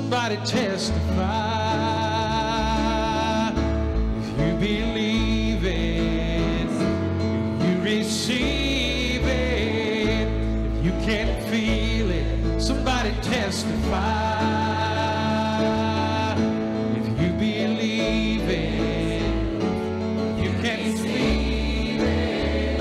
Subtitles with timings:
[0.00, 1.20] somebody testify.
[4.18, 10.26] If you believe it, if you receive it,
[10.78, 14.00] if you can feel it, somebody testify.
[16.96, 19.22] If you believe it,
[20.42, 22.80] you can feel it.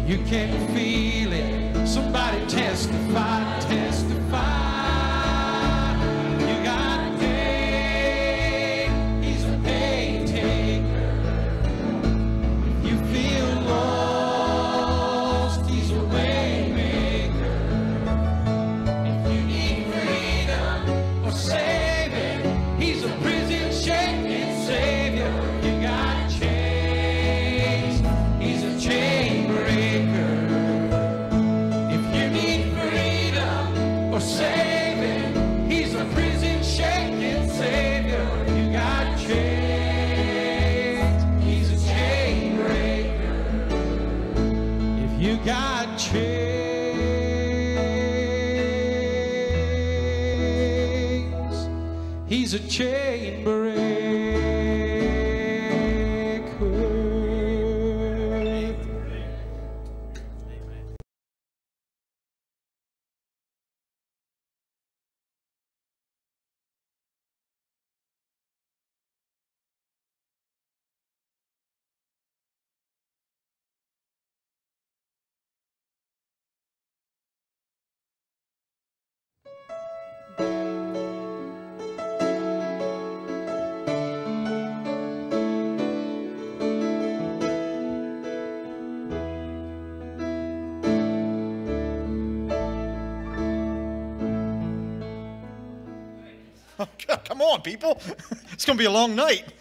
[0.00, 0.59] If you can
[97.24, 98.00] Come on, people.
[98.52, 99.54] It's going to be a long night.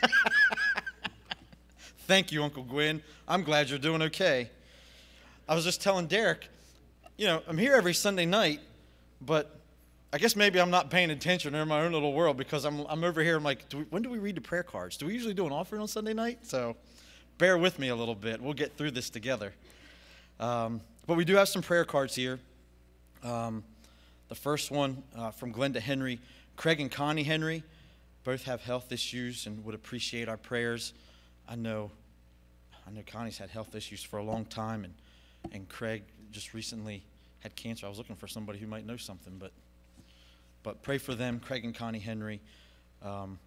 [2.06, 3.02] Thank you, Uncle Gwen.
[3.28, 4.48] I'm glad you're doing okay.
[5.46, 6.48] I was just telling Derek,
[7.18, 8.60] you know, I'm here every Sunday night,
[9.20, 9.60] but
[10.14, 13.04] I guess maybe I'm not paying attention in my own little world because I'm, I'm
[13.04, 13.36] over here.
[13.36, 14.96] I'm like, do we, when do we read the prayer cards?
[14.96, 16.38] Do we usually do an offering on Sunday night?
[16.46, 16.76] So
[17.36, 18.40] bear with me a little bit.
[18.40, 19.52] We'll get through this together.
[20.40, 22.38] Um, but we do have some prayer cards here.
[23.22, 23.64] Um,
[24.28, 26.20] the first one uh, from Glenda Henry.
[26.56, 27.62] Craig and Connie Henry
[28.24, 30.94] both have health issues and would appreciate our prayers.
[31.48, 31.90] I know,
[32.86, 34.94] I know Connie's had health issues for a long time, and,
[35.52, 37.04] and Craig just recently
[37.40, 37.86] had cancer.
[37.86, 39.52] I was looking for somebody who might know something, but,
[40.62, 42.40] but pray for them, Craig and Connie Henry.
[43.02, 43.38] Um,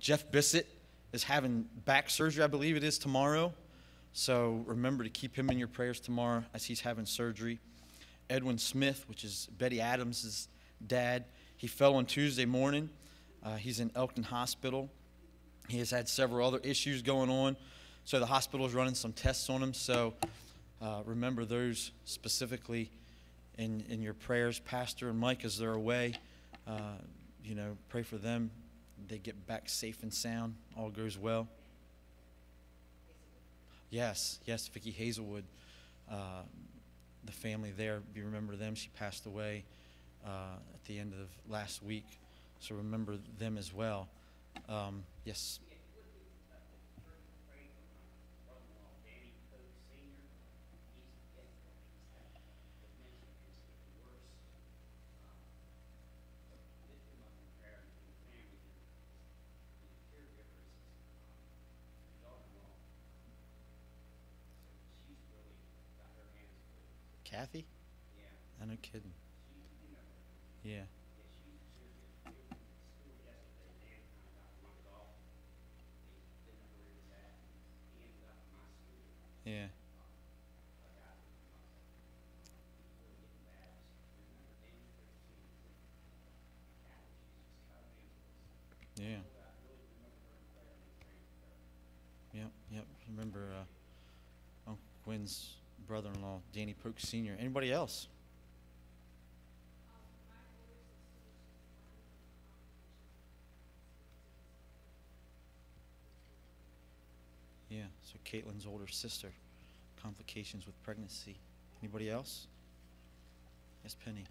[0.00, 0.66] Jeff Bissett
[1.12, 3.52] is having back surgery, I believe it is tomorrow.
[4.14, 7.60] So remember to keep him in your prayers tomorrow as he's having surgery.
[8.30, 10.48] Edwin Smith, which is Betty Adams'
[10.86, 11.24] dad.
[11.64, 12.90] He fell on Tuesday morning.
[13.42, 14.90] Uh, he's in Elkton Hospital.
[15.66, 17.56] He has had several other issues going on,
[18.04, 19.72] so the hospital is running some tests on him.
[19.72, 20.12] So
[20.82, 22.90] uh, remember those specifically
[23.56, 26.12] in, in your prayers, Pastor and Mike, as they're away.
[26.68, 26.98] Uh,
[27.42, 28.50] you know, pray for them.
[29.08, 30.56] They get back safe and sound.
[30.76, 31.48] All goes well.
[33.88, 35.44] Yes, yes, Vicki Hazelwood,
[36.12, 36.42] uh,
[37.24, 38.02] the family there.
[38.14, 38.74] You remember them?
[38.74, 39.64] She passed away
[40.24, 42.06] uh, at the end of last week,
[42.60, 44.08] so remember them as well.
[44.68, 45.60] Um, yes.
[67.24, 67.66] Kathy?
[68.60, 69.12] I'm no kidding.
[70.64, 70.80] Yeah.
[79.44, 79.66] Yeah.
[89.00, 89.16] Yeah.
[92.32, 92.84] Yep, yep.
[93.10, 93.64] Remember uh,
[94.70, 95.56] Uncle Gwen's
[95.86, 97.36] brother-in-law, Danny Polk Sr.
[97.38, 98.08] Anybody else?
[107.68, 109.32] Yeah, so Caitlin's older sister,
[110.00, 111.36] complications with pregnancy.
[111.82, 112.46] Anybody else?
[113.82, 114.24] Yes, Penny.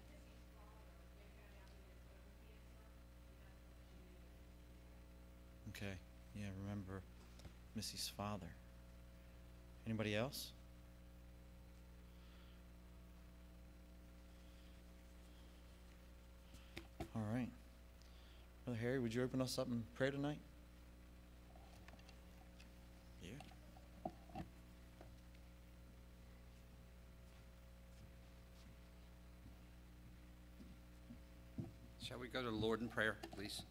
[5.76, 5.92] Okay,
[6.34, 7.02] yeah, remember
[7.76, 8.46] Missy's father.
[9.86, 10.52] Anybody else?
[17.14, 17.48] All right.
[18.64, 20.38] Brother Harry, would you open us up in prayer tonight?
[23.22, 23.30] Yeah.
[32.02, 33.62] Shall we go to the Lord in prayer, please?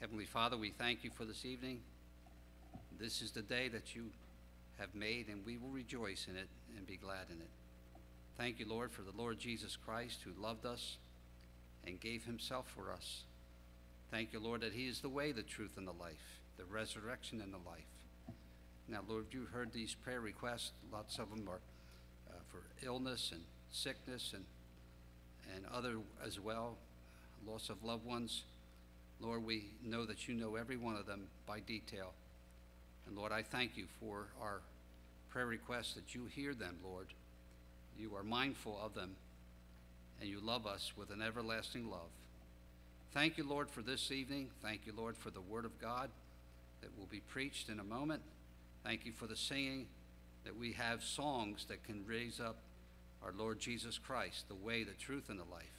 [0.00, 1.78] Heavenly Father, we thank you for this evening.
[2.98, 4.06] This is the day that you
[4.80, 7.50] have made, and we will rejoice in it and be glad in it.
[8.36, 10.96] Thank you, Lord, for the Lord Jesus Christ who loved us
[11.86, 13.22] and gave himself for us.
[14.10, 17.40] Thank you, Lord, that he is the way, the truth, and the life, the resurrection
[17.40, 17.86] and the life.
[18.88, 20.72] Now, Lord, you heard these prayer requests.
[20.92, 21.60] Lots of them are
[22.28, 24.44] uh, for illness and sickness and
[25.54, 26.76] and other as well,
[27.46, 28.42] loss of loved ones.
[29.20, 32.12] Lord, we know that you know every one of them by detail.
[33.06, 34.60] And Lord, I thank you for our
[35.30, 37.06] prayer requests that you hear them, Lord.
[37.98, 39.16] You are mindful of them,
[40.20, 42.10] and you love us with an everlasting love.
[43.12, 44.48] Thank you, Lord, for this evening.
[44.62, 46.10] Thank you, Lord, for the word of God
[46.82, 48.20] that will be preached in a moment.
[48.84, 49.86] Thank you for the singing,
[50.44, 52.56] that we have songs that can raise up
[53.24, 55.75] our Lord Jesus Christ, the way, the truth, and the life.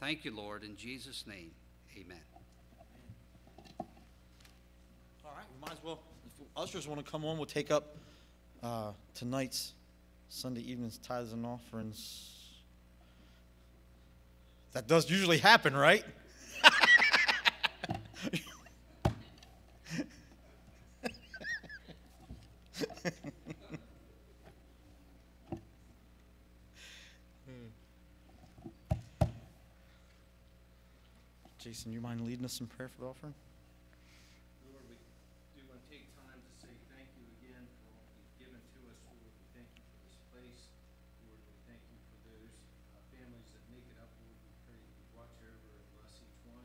[0.00, 1.50] Thank you, Lord, in Jesus' name.
[1.96, 2.18] Amen.
[5.24, 6.00] All right, we might as well.
[6.26, 7.96] If ushers want to come on, we'll take up
[8.62, 9.72] uh, tonight's
[10.28, 12.30] Sunday evening's tithes and offerings.
[14.72, 16.04] That does usually happen, right?
[31.84, 33.36] Jason, you mind leading us in prayer for the offering?
[34.72, 34.96] Lord, we
[35.52, 38.80] do want to take time to say thank you again for what you've given to
[38.88, 38.96] us.
[39.04, 40.72] Lord, we thank you for this place.
[41.28, 42.56] Lord, we thank you for those
[42.88, 44.08] uh, families that make it up.
[44.16, 46.64] Lord, we pray that you watch over and bless each one.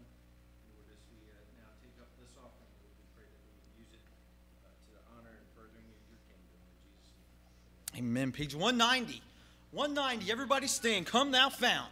[0.71, 3.75] Lord, as we uh, now take up this offering, Lord, we pray that we would
[3.75, 4.03] use it
[4.63, 6.63] uh, to the honor and furthering of your kingdom.
[6.63, 7.11] In Jesus'
[7.91, 8.07] name.
[8.07, 8.31] Amen.
[8.31, 9.19] Page 190.
[9.75, 10.31] 190.
[10.31, 11.11] Everybody stand.
[11.11, 11.91] Come thou fount.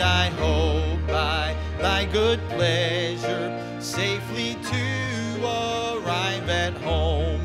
[0.00, 7.40] I hope by thy good pleasure safely to arrive at home.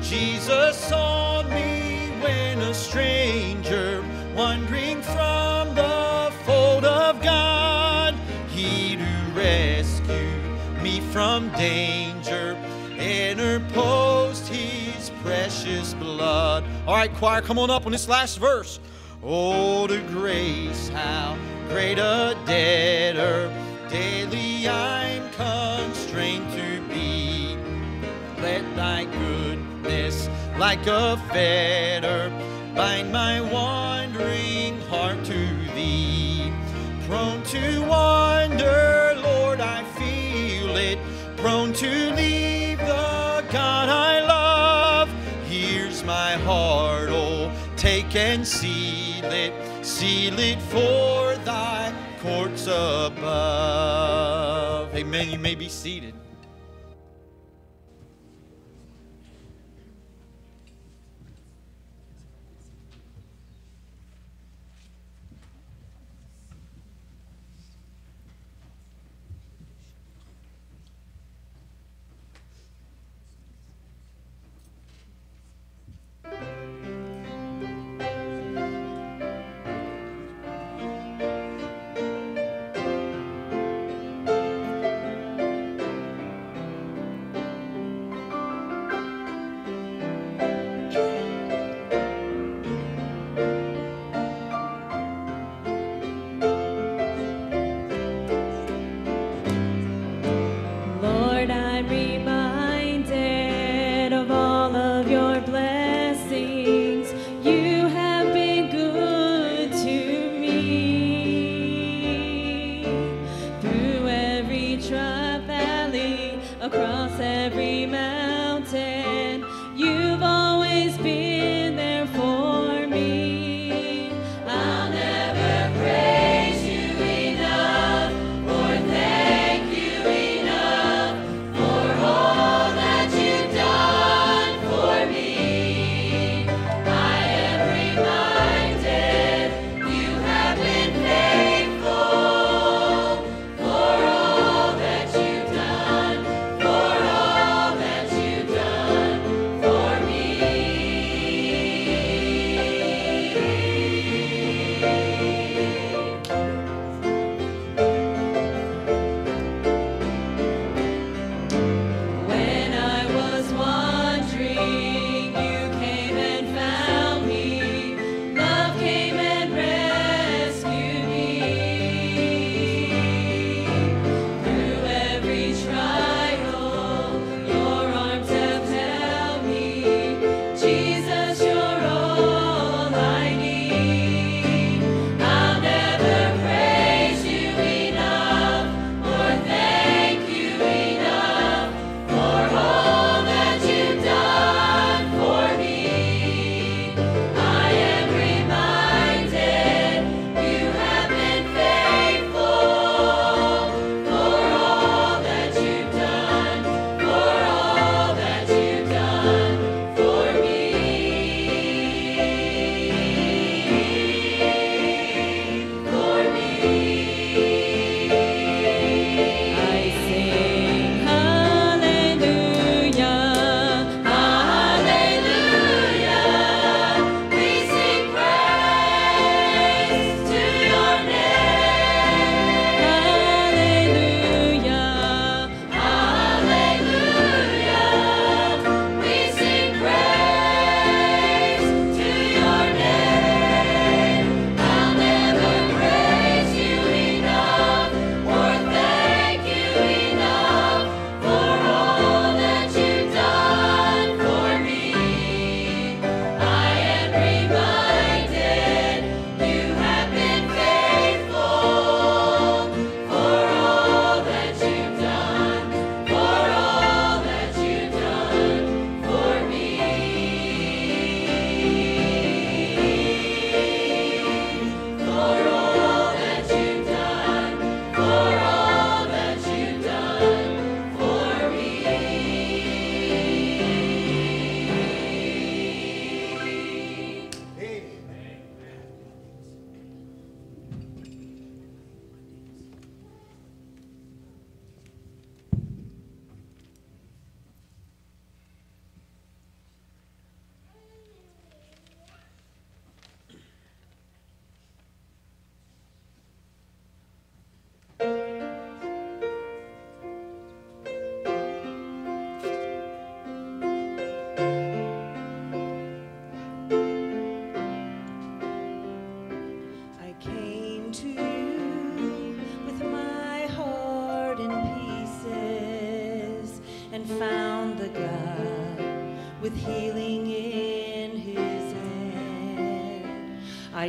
[0.00, 8.14] Jesus saw me when a stranger, wandering from the fold of God,
[8.48, 12.56] he to rescue me from danger,
[12.98, 16.64] interposed his precious blood.
[16.86, 18.80] All right, choir, come on up on this last verse.
[19.22, 21.36] Oh, the grace, how
[21.68, 23.52] great a debtor
[23.88, 27.56] daily I'm constrained to be.
[28.40, 30.28] Let thy goodness,
[30.58, 32.30] like a fetter,
[32.74, 36.52] bind my wandering heart to thee.
[37.06, 40.98] Prone to wander, Lord, I feel it.
[41.36, 45.08] Prone to leave the God I love.
[45.48, 49.52] Here's my heart, oh, take and seal it.
[49.84, 51.33] Seal it for
[52.24, 53.12] courts above.
[54.94, 55.30] Amen.
[55.30, 56.14] You may be seated.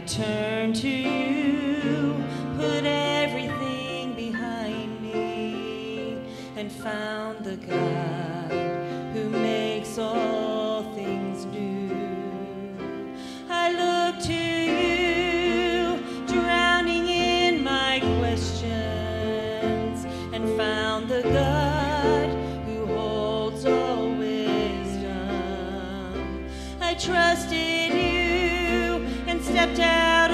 [0.07, 2.23] turn to you,
[2.57, 6.19] put everything behind me,
[6.55, 8.51] and found the God
[9.13, 12.77] who makes all things new.
[13.49, 15.97] I look to you,
[16.27, 22.29] drowning in my questions, and found the God
[22.67, 25.17] who holds all wisdom.
[26.79, 27.84] I trusted
[29.65, 30.24] stepped out.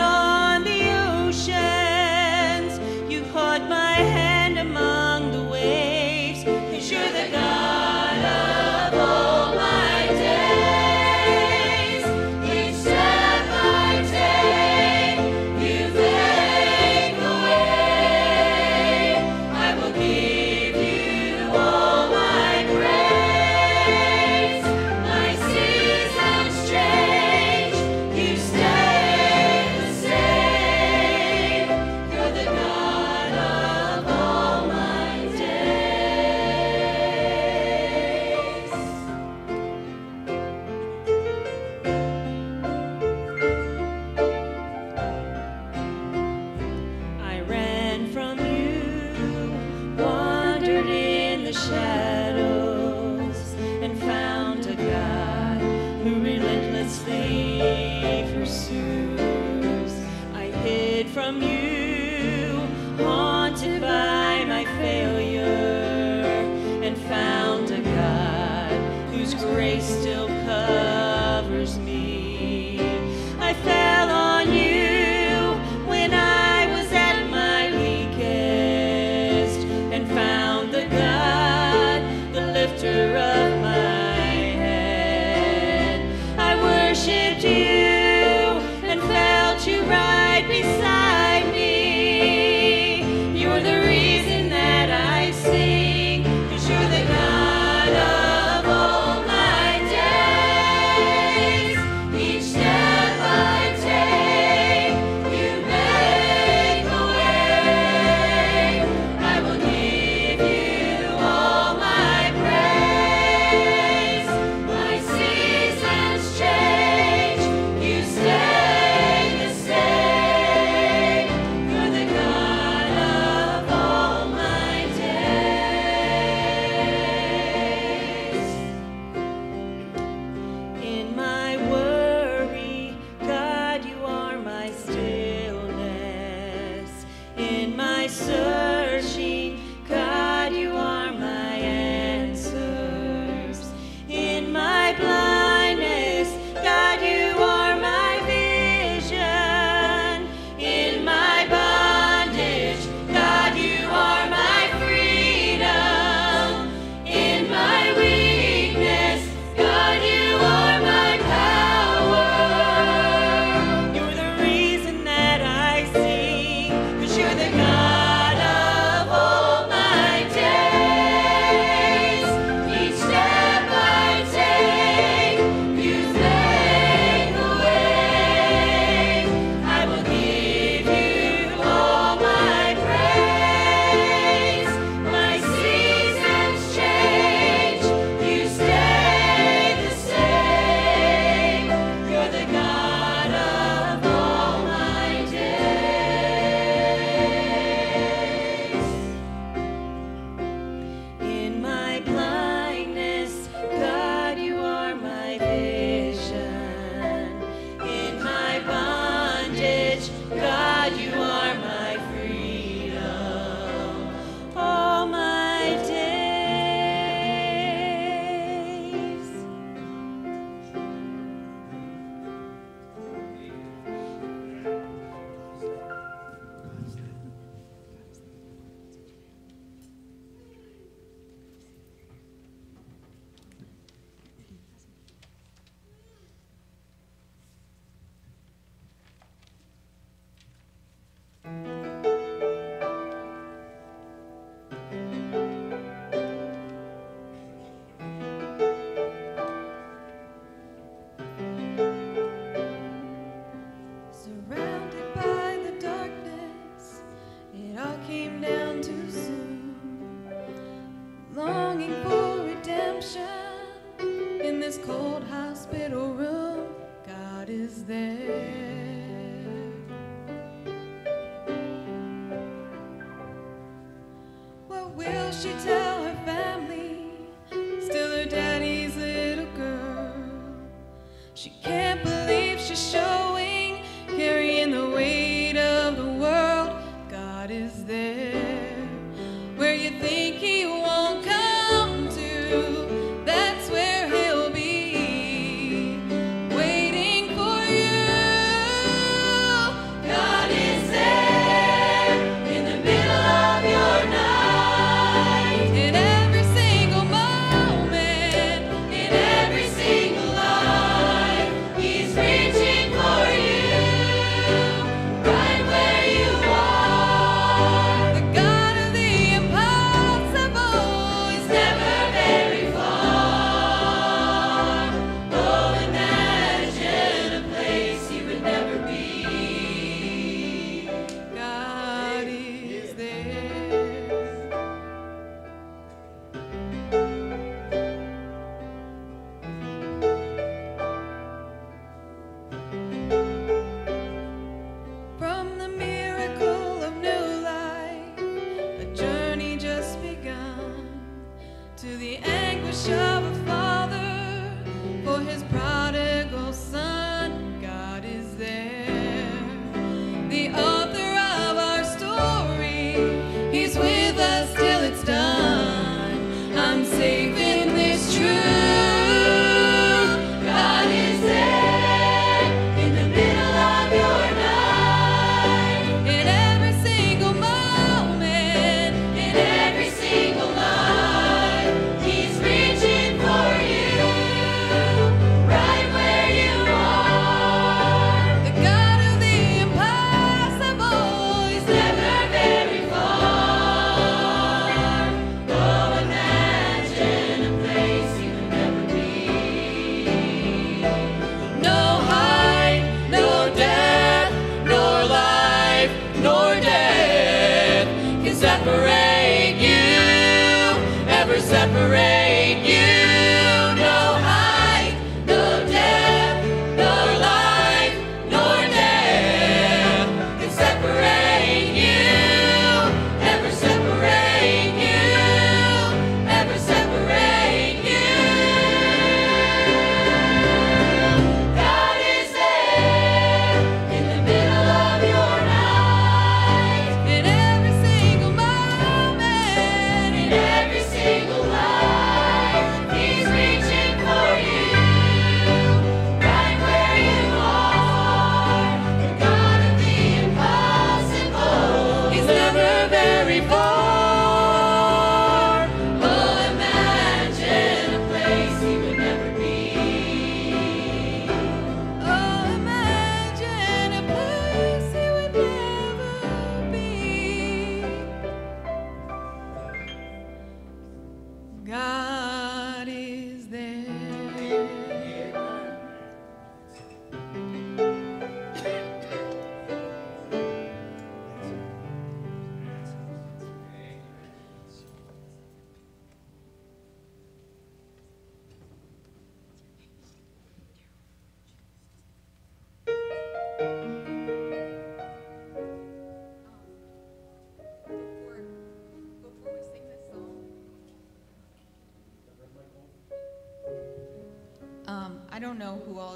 [274.95, 275.90] will she tell?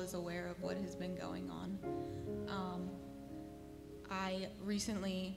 [0.05, 1.79] is aware of what has been going on.
[2.47, 2.89] Um,
[4.11, 5.35] I recently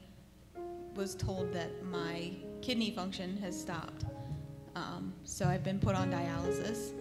[0.94, 4.04] was told that my kidney function has stopped.
[4.76, 6.92] Um, so I've been put on dialysis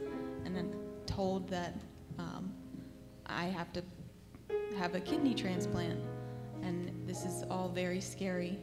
[0.46, 0.74] and then
[1.06, 1.74] told that
[2.18, 2.54] um,
[3.26, 3.84] I have to
[4.78, 6.00] have a kidney transplant.
[6.64, 8.60] And this is all very scary.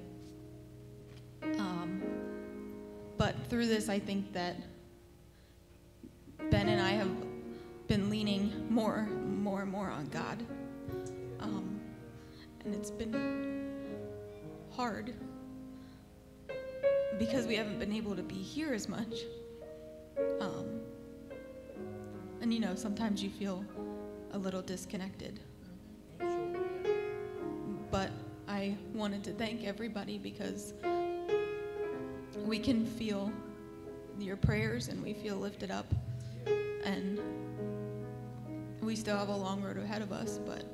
[1.58, 2.02] Um,
[3.18, 4.56] but through this, I think that
[6.50, 7.33] Ben and I have
[7.86, 10.42] been leaning more, more and more on God.
[11.40, 11.80] Um,
[12.64, 13.70] and it's been
[14.70, 15.14] hard
[17.18, 19.20] because we haven't been able to be here as much.
[20.40, 20.80] Um,
[22.40, 23.64] and you know, sometimes you feel
[24.32, 25.40] a little disconnected.
[27.90, 28.10] But
[28.48, 30.74] I wanted to thank everybody because
[32.44, 33.32] we can feel
[34.18, 35.86] your prayers and we feel lifted up.
[36.84, 37.20] And
[38.84, 40.64] we still have a long road ahead of us, but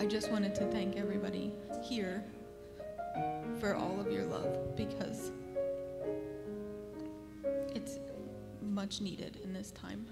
[0.00, 2.24] I just wanted to thank everybody here
[3.60, 5.32] for all of your love because
[7.74, 7.98] it's
[8.62, 10.06] much needed in this time.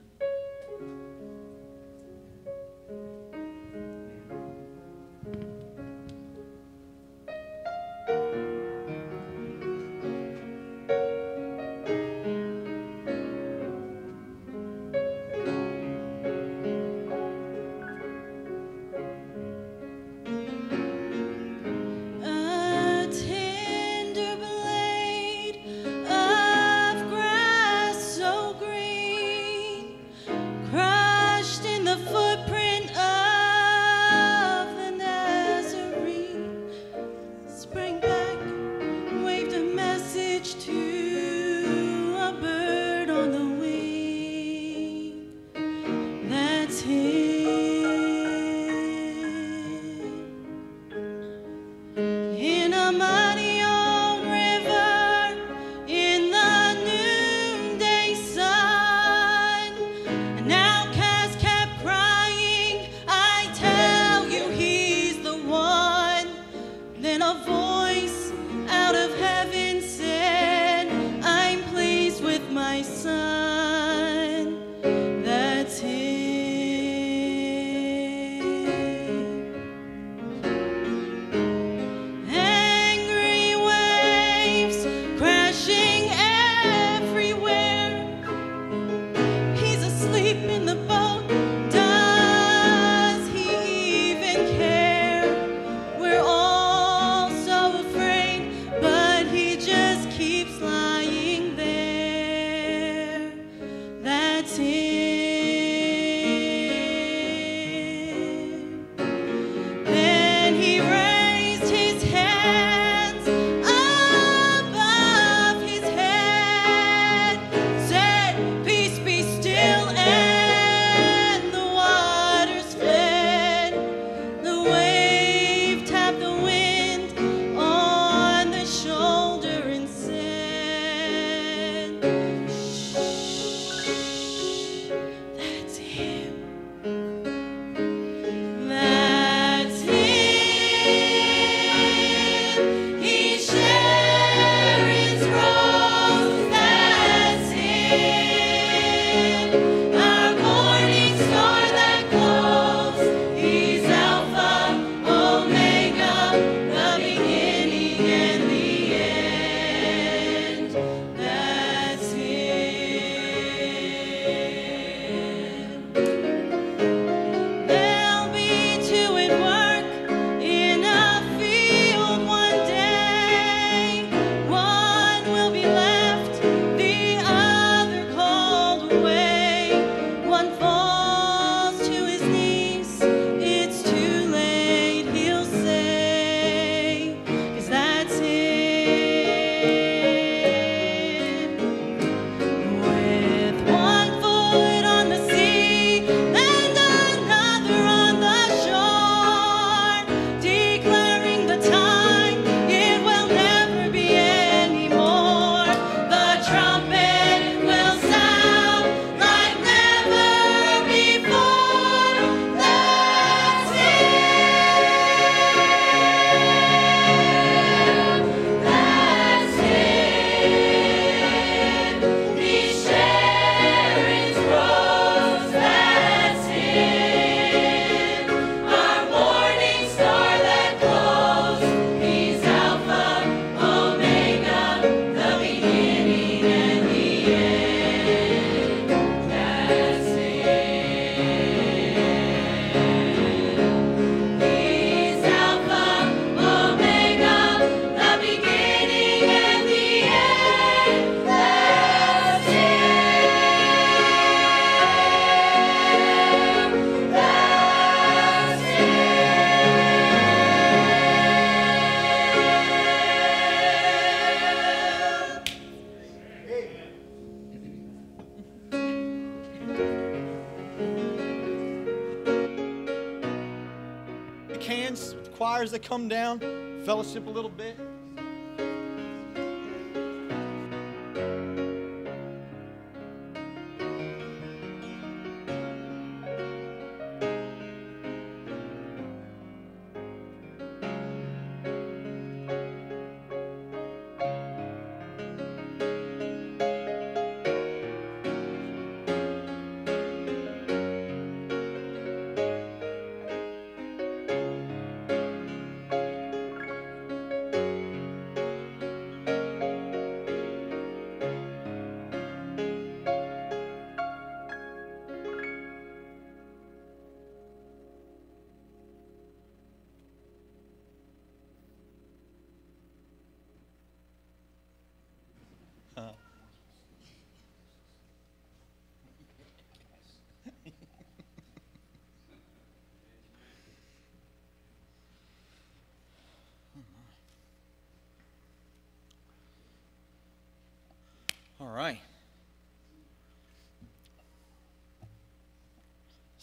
[275.56, 276.38] choirs that come down,
[276.84, 277.78] fellowship a little bit.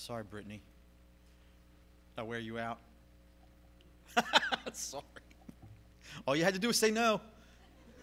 [0.04, 0.60] Sorry, Brittany.
[2.18, 2.78] Did I wear you out?
[4.74, 5.02] Sorry.
[6.28, 7.22] All you had to do was say no.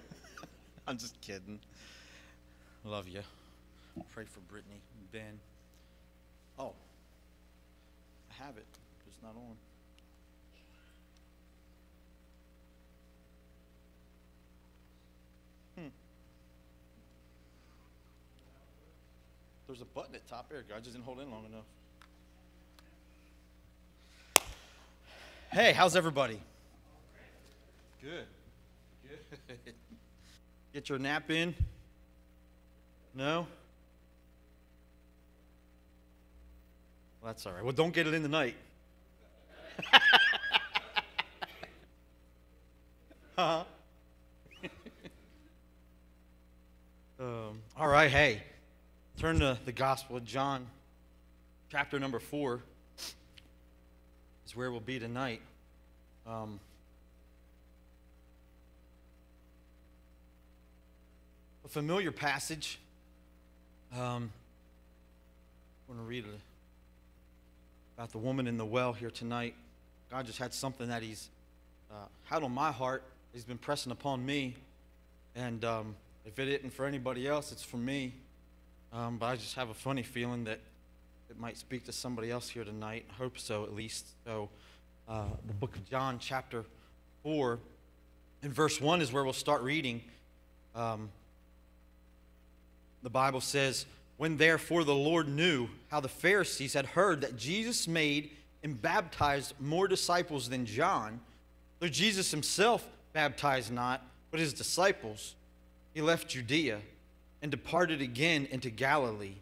[0.89, 1.61] I'm just kidding.
[2.87, 3.21] Love you.
[4.15, 4.81] Pray for Brittany
[5.13, 5.39] Ben.
[6.59, 6.73] Oh,
[8.31, 8.65] I have it.
[9.07, 9.57] It's not on.
[15.77, 15.89] Hmm.
[19.67, 20.65] There's a button at top there.
[20.75, 21.67] I just didn't hold in long enough.
[25.53, 26.41] Hey, how's everybody?
[28.01, 28.25] Good.
[29.03, 29.19] Good.
[30.73, 31.57] Get your nap in?
[33.17, 33.49] No?
[37.21, 37.65] Well, that's all right.
[37.65, 38.55] Well, don't get it in tonight.
[43.37, 43.65] huh?
[47.19, 48.41] um, all right, hey.
[49.19, 50.65] Turn to the Gospel of John,
[51.73, 52.63] chapter number four,
[54.51, 55.41] is where we'll be tonight.
[56.27, 56.59] Um,
[61.65, 62.81] a familiar passage.
[63.93, 64.33] Um,
[65.89, 66.25] I want to read
[67.97, 69.55] about the woman in the well here tonight.
[70.11, 71.29] God just had something that He's
[71.89, 73.05] uh, had on my heart.
[73.33, 74.57] He's been pressing upon me,
[75.37, 75.95] and um,
[76.27, 78.15] if it isn't for anybody else, it's for me.
[78.93, 80.59] Um, but I just have a funny feeling that
[81.31, 83.05] it might speak to somebody else here tonight.
[83.09, 84.05] I hope so, at least.
[84.25, 84.49] So,
[85.09, 86.65] uh, the book of John, chapter
[87.23, 87.59] 4,
[88.43, 90.03] and verse 1 is where we'll start reading.
[90.75, 91.09] Um,
[93.05, 97.87] the Bible says, When therefore the Lord knew how the Pharisees had heard that Jesus
[97.87, 98.31] made
[98.65, 101.21] and baptized more disciples than John,
[101.79, 105.37] though Jesus himself baptized not, but his disciples,
[105.95, 106.81] he left Judea
[107.41, 109.37] and departed again into Galilee.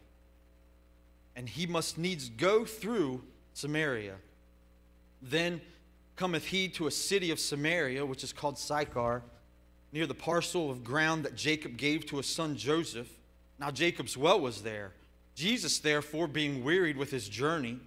[1.39, 3.21] And he must needs go through
[3.53, 4.15] Samaria.
[5.21, 5.61] Then
[6.17, 9.23] cometh he to a city of Samaria, which is called Sychar,
[9.93, 13.07] near the parcel of ground that Jacob gave to his son Joseph.
[13.57, 14.91] Now Jacob's well was there.
[15.33, 17.79] Jesus, therefore, being wearied with his journey,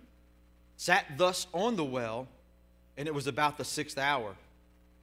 [0.79, 2.29] sat thus on the well,
[2.97, 4.35] and it was about the sixth hour.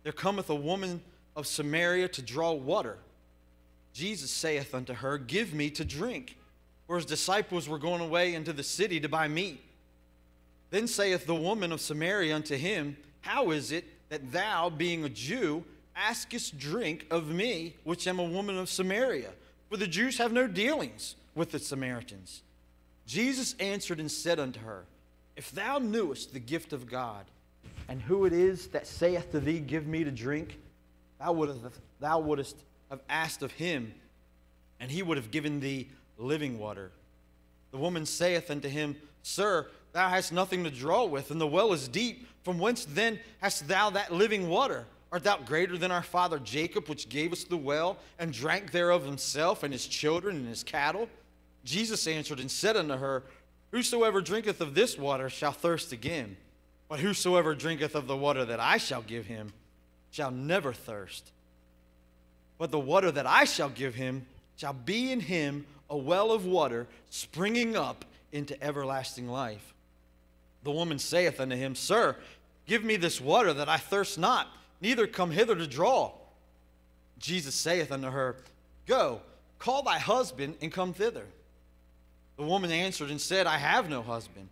[0.01, 1.03] There cometh a woman
[1.35, 2.97] of Samaria to draw water.
[3.93, 6.38] Jesus saith unto her, Give me to drink.
[6.89, 9.63] For his disciples were going away into the city to buy meat.
[10.71, 15.09] Then saith the woman of Samaria unto him, How is it that thou, being a
[15.09, 15.63] Jew,
[15.95, 19.29] askest drink of me, which am a woman of Samaria?
[19.69, 22.41] For the Jews have no dealings with the Samaritans.
[23.05, 24.85] Jesus answered and said unto her,
[25.35, 27.25] If thou knewest the gift of God,
[27.87, 30.57] and who it is that saith to thee, Give me to drink,
[31.19, 31.61] thou wouldst,
[31.99, 32.55] thou wouldst
[32.89, 33.93] have asked of him,
[34.79, 35.87] and he would have given thee
[36.19, 36.91] living water.
[37.71, 41.73] The woman saith unto him, Sir, thou hast nothing to draw with, and the well
[41.73, 42.27] is deep.
[42.43, 44.85] From whence then hast thou that living water?
[45.11, 49.05] Art thou greater than our father Jacob, which gave us the well, and drank thereof
[49.05, 51.09] himself, and his children, and his cattle?
[51.65, 53.23] Jesus answered and said unto her,
[53.71, 56.37] Whosoever drinketh of this water shall thirst again.
[56.87, 59.53] But whosoever drinketh of the water that I shall give him
[60.11, 61.31] shall never thirst.
[62.57, 64.25] But the water that I shall give him
[64.59, 68.03] shall be in him a well of water springing up
[68.33, 69.73] into everlasting life.
[70.63, 72.17] The woman saith unto him, Sir,
[72.67, 74.49] give me this water that I thirst not,
[74.81, 76.11] neither come hither to draw.
[77.19, 78.35] Jesus saith unto her,
[78.85, 79.21] Go,
[79.59, 81.25] call thy husband and come thither.
[82.35, 84.49] The woman answered and said, I have no husband.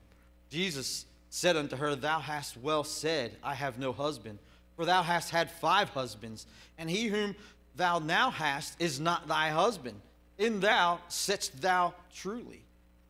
[0.49, 4.39] Jesus said unto her, Thou hast well said, I have no husband.
[4.77, 6.45] For thou hast had five husbands,
[6.77, 7.35] and he whom
[7.77, 9.99] thou now hast is not thy husband.
[10.37, 12.63] In thou saidst thou truly.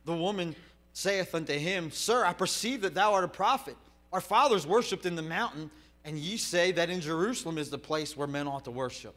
[0.04, 0.54] The woman
[0.92, 3.76] saith unto him, Sir, I perceive that thou art a prophet.
[4.12, 5.70] Our fathers worshipped in the mountain,
[6.04, 9.14] and ye say that in Jerusalem is the place where men ought to worship.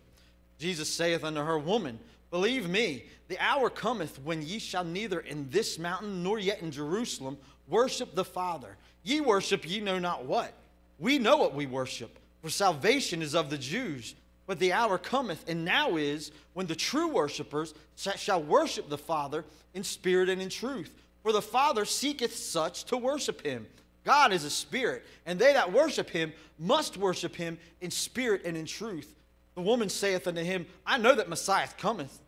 [0.60, 1.98] Jesus saith unto her, Woman,
[2.30, 6.72] believe me, the hour cometh when ye shall neither in this mountain nor yet in
[6.72, 7.38] Jerusalem
[7.68, 8.76] worship the Father.
[9.04, 10.54] Ye worship ye know not what.
[11.00, 14.14] We know what we worship, for salvation is of the Jews.
[14.48, 19.46] But the hour cometh, and now is, when the true worshippers shall worship the Father
[19.74, 20.94] in spirit and in truth.
[21.24, 23.68] For the Father seeketh such to worship him.
[24.04, 28.58] God is a spirit, and they that worship him must worship him in spirit and
[28.58, 29.14] in truth.
[29.54, 32.20] The woman saith unto him, I know that Messiah cometh,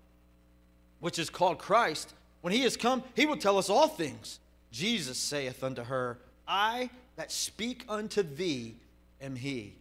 [1.00, 2.14] which is called Christ.
[2.42, 4.40] When he is come, he will tell us all things.
[4.72, 8.76] Jesus saith unto her, I that speak unto thee
[9.22, 9.74] am he.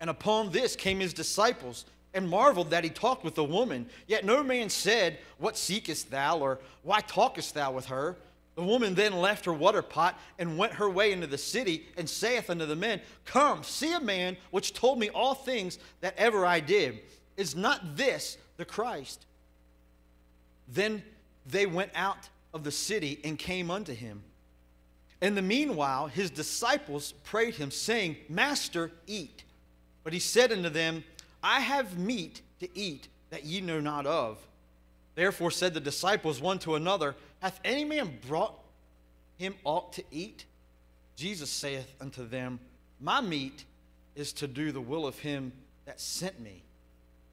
[0.00, 3.86] And upon this came his disciples and marveled that he talked with a woman.
[4.06, 6.38] Yet no man said, What seekest thou?
[6.38, 8.16] or Why talkest thou with her?
[8.56, 12.08] The woman then left her water pot and went her way into the city, and
[12.08, 16.46] saith unto the men, Come, see a man which told me all things that ever
[16.46, 17.00] I did.
[17.36, 19.26] Is not this the Christ?
[20.68, 21.02] Then
[21.44, 24.22] they went out of the city and came unto him.
[25.20, 29.44] In the meanwhile, his disciples prayed him, saying, Master, eat.
[30.06, 31.02] But he said unto them,
[31.42, 34.38] I have meat to eat that ye know not of.
[35.16, 38.54] Therefore said the disciples one to another, Hath any man brought
[39.36, 40.44] him aught to eat?
[41.16, 42.60] Jesus saith unto them,
[43.00, 43.64] My meat
[44.14, 45.50] is to do the will of him
[45.86, 46.62] that sent me,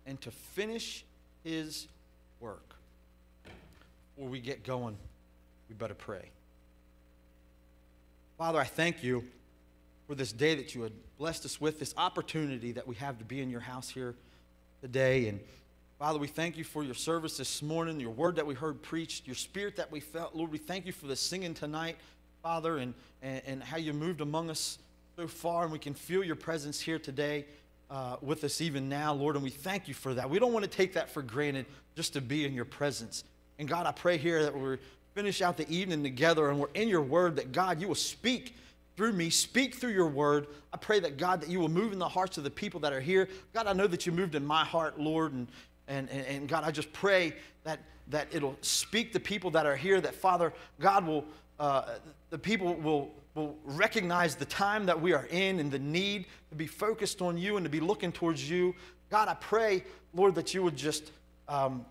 [0.07, 1.05] and to finish
[1.43, 1.87] his
[2.39, 2.73] work.
[4.15, 4.97] Before we get going,
[5.69, 6.25] we better pray.
[8.39, 9.25] Father, I thank you
[10.07, 13.23] for this day that you had blessed us with, this opportunity that we have to
[13.23, 14.15] be in your house here
[14.81, 15.27] today.
[15.27, 15.39] And
[15.99, 19.25] Father, we thank you for your service this morning, your word that we heard preached,
[19.25, 20.35] your spirit that we felt.
[20.35, 21.97] Lord, we thank you for the singing tonight,
[22.41, 24.79] Father, and, and, and how you moved among us
[25.15, 27.45] so far, and we can feel your presence here today.
[27.91, 30.27] Uh, with us even now, Lord, and we thank you for that.
[30.27, 33.23] We don't want to take that for granted just to be in your presence.
[33.59, 34.77] And God, I pray here that we
[35.13, 38.55] finish out the evening together and we're in your word, that God, you will speak
[38.95, 40.47] through me, speak through your word.
[40.71, 42.93] I pray that God, that you will move in the hearts of the people that
[42.93, 43.27] are here.
[43.53, 45.47] God, I know that you moved in my heart, Lord, and
[45.87, 47.33] and, and, and God, I just pray
[47.63, 47.79] that
[48.09, 49.99] that it'll speak to people that are here.
[49.99, 51.25] That Father, God will,
[51.59, 51.95] uh,
[52.29, 56.55] the people will will recognize the time that we are in and the need to
[56.55, 58.75] be focused on you and to be looking towards you.
[59.09, 59.83] God, I pray,
[60.13, 61.11] Lord, that you would just
[61.47, 61.85] um,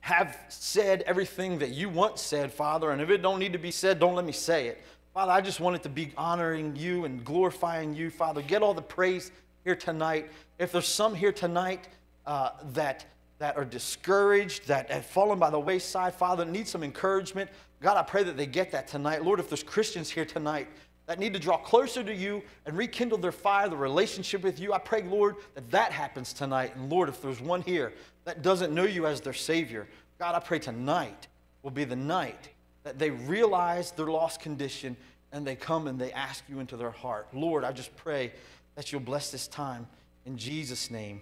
[0.00, 2.92] have said everything that you once said, Father.
[2.92, 4.84] And if it don't need to be said, don't let me say it.
[5.16, 8.42] Father, I just want it to be honoring you and glorifying you, Father.
[8.42, 9.30] Get all the praise
[9.64, 10.30] here tonight.
[10.58, 11.88] If there's some here tonight
[12.26, 13.06] uh, that
[13.38, 17.48] that are discouraged, that have fallen by the wayside, Father, need some encouragement.
[17.80, 19.24] God, I pray that they get that tonight.
[19.24, 20.68] Lord, if there's Christians here tonight
[21.06, 24.74] that need to draw closer to you and rekindle their fire, the relationship with you,
[24.74, 26.76] I pray, Lord, that that happens tonight.
[26.76, 27.94] And Lord, if there's one here
[28.24, 29.88] that doesn't know you as their Savior,
[30.18, 31.26] God, I pray tonight
[31.62, 32.50] will be the night
[32.86, 34.96] that they realize their lost condition
[35.32, 37.26] and they come and they ask you into their heart.
[37.34, 38.30] Lord, I just pray
[38.76, 39.88] that you'll bless this time.
[40.24, 41.20] In Jesus' name,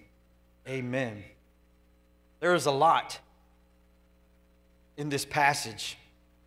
[0.69, 1.23] amen.
[2.39, 3.17] There is a lot
[4.95, 5.97] in this passage.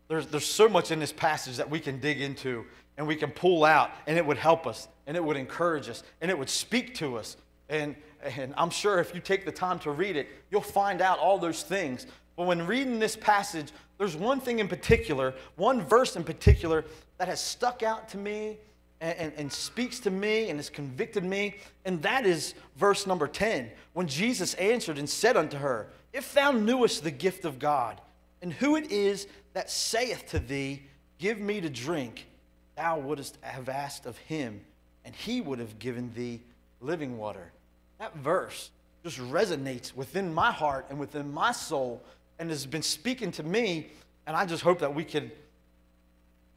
[0.06, 2.64] There's, there's so much in this passage that we can dig into
[2.96, 6.04] and we can pull out, and it would help us, and it would encourage us,
[6.20, 7.36] and it would speak to us.
[7.68, 11.18] And, and I'm sure if you take the time to read it, you'll find out
[11.18, 12.06] all those things.
[12.36, 16.84] But when reading this passage, there's one thing in particular, one verse in particular,
[17.18, 18.56] that has stuck out to me
[19.00, 23.28] and, and, and, speaks to me and has convicted me, and that is verse number
[23.28, 28.00] 10, when Jesus answered and said unto her, If thou knewest the gift of God,
[28.42, 30.82] and who it is that saith to thee,
[31.18, 32.26] Give me to drink,
[32.76, 34.60] thou wouldst have asked of him,
[35.04, 36.40] and he would have given thee
[36.80, 37.50] living water.
[37.98, 38.70] That verse
[39.02, 42.02] just resonates within my heart and within my soul
[42.38, 43.90] and has been speaking to me,
[44.26, 45.30] and I just hope that we can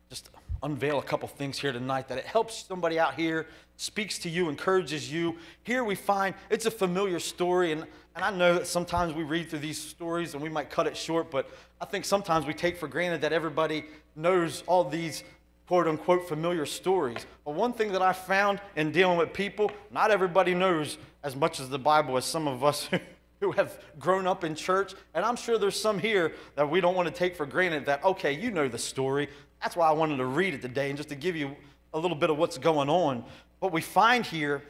[0.09, 0.29] just
[0.63, 4.47] unveil a couple things here tonight that it helps somebody out here, speaks to you,
[4.49, 5.35] encourages you.
[5.63, 9.49] Here we find it's a familiar story, and, and I know that sometimes we read
[9.49, 12.77] through these stories and we might cut it short, but I think sometimes we take
[12.77, 15.23] for granted that everybody knows all these
[15.67, 17.25] quote unquote familiar stories.
[17.45, 21.59] But one thing that I found in dealing with people, not everybody knows as much
[21.59, 22.89] as the Bible as some of us
[23.41, 24.93] who have grown up in church.
[25.13, 28.05] And I'm sure there's some here that we don't want to take for granted that,
[28.05, 29.27] okay, you know the story.
[29.61, 31.55] That's why I wanted to read it today and just to give you
[31.93, 33.25] a little bit of what's going on.
[33.59, 34.61] But we find here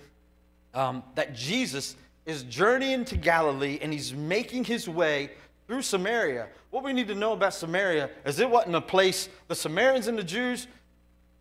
[0.73, 5.31] um, that Jesus is journeying to Galilee and he's making his way
[5.67, 6.47] through Samaria.
[6.69, 10.17] What we need to know about Samaria is it wasn't a place, the Samaritans and
[10.17, 10.67] the Jews,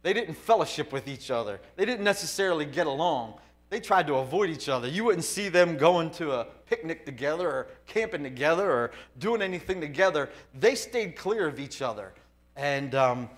[0.02, 1.60] they didn't fellowship with each other.
[1.76, 3.34] They didn't necessarily get along.
[3.70, 4.88] They tried to avoid each other.
[4.88, 9.80] You wouldn't see them going to a picnic together or camping together or doing anything
[9.80, 10.28] together.
[10.58, 12.12] They stayed clear of each other.
[12.56, 13.30] And, um,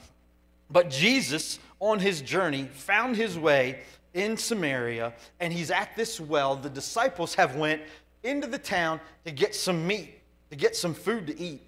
[0.70, 3.80] but Jesus, on his journey, found his way
[4.14, 6.56] in Samaria, and he's at this well.
[6.56, 7.82] The disciples have went
[8.22, 10.18] into the town to get some meat,
[10.50, 11.60] to get some food to eat.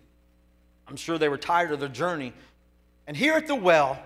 [0.89, 2.33] I'm sure they were tired of their journey.
[3.07, 3.99] And here at the well,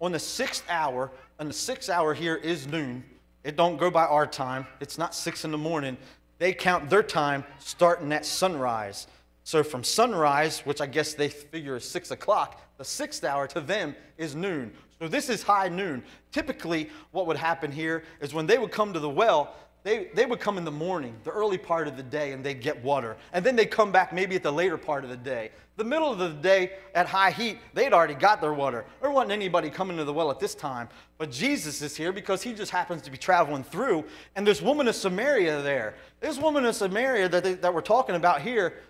[0.00, 3.04] on the sixth hour, and the sixth hour here is noon.
[3.46, 4.66] It don't go by our time.
[4.80, 5.96] It's not six in the morning.
[6.38, 9.06] They count their time starting at sunrise.
[9.44, 13.60] So from sunrise, which I guess they figure is six o'clock, the sixth hour to
[13.60, 14.72] them is noon.
[14.98, 16.02] So this is high noon.
[16.32, 19.54] Typically, what would happen here is when they would come to the well,
[19.86, 22.60] they, they would come in the morning, the early part of the day, and they'd
[22.60, 23.16] get water.
[23.32, 25.52] And then they'd come back maybe at the later part of the day.
[25.76, 28.84] The middle of the day, at high heat, they'd already got their water.
[29.00, 30.88] There wasn't anybody coming to the well at this time.
[31.18, 34.04] But Jesus is here because he just happens to be traveling through.
[34.34, 35.94] And there's woman of Samaria there.
[36.18, 38.82] This woman of Samaria that, they, that we're talking about here,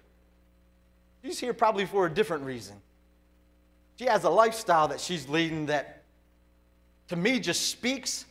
[1.22, 2.76] she's here probably for a different reason.
[3.98, 6.04] She has a lifestyle that she's leading that,
[7.08, 8.24] to me, just speaks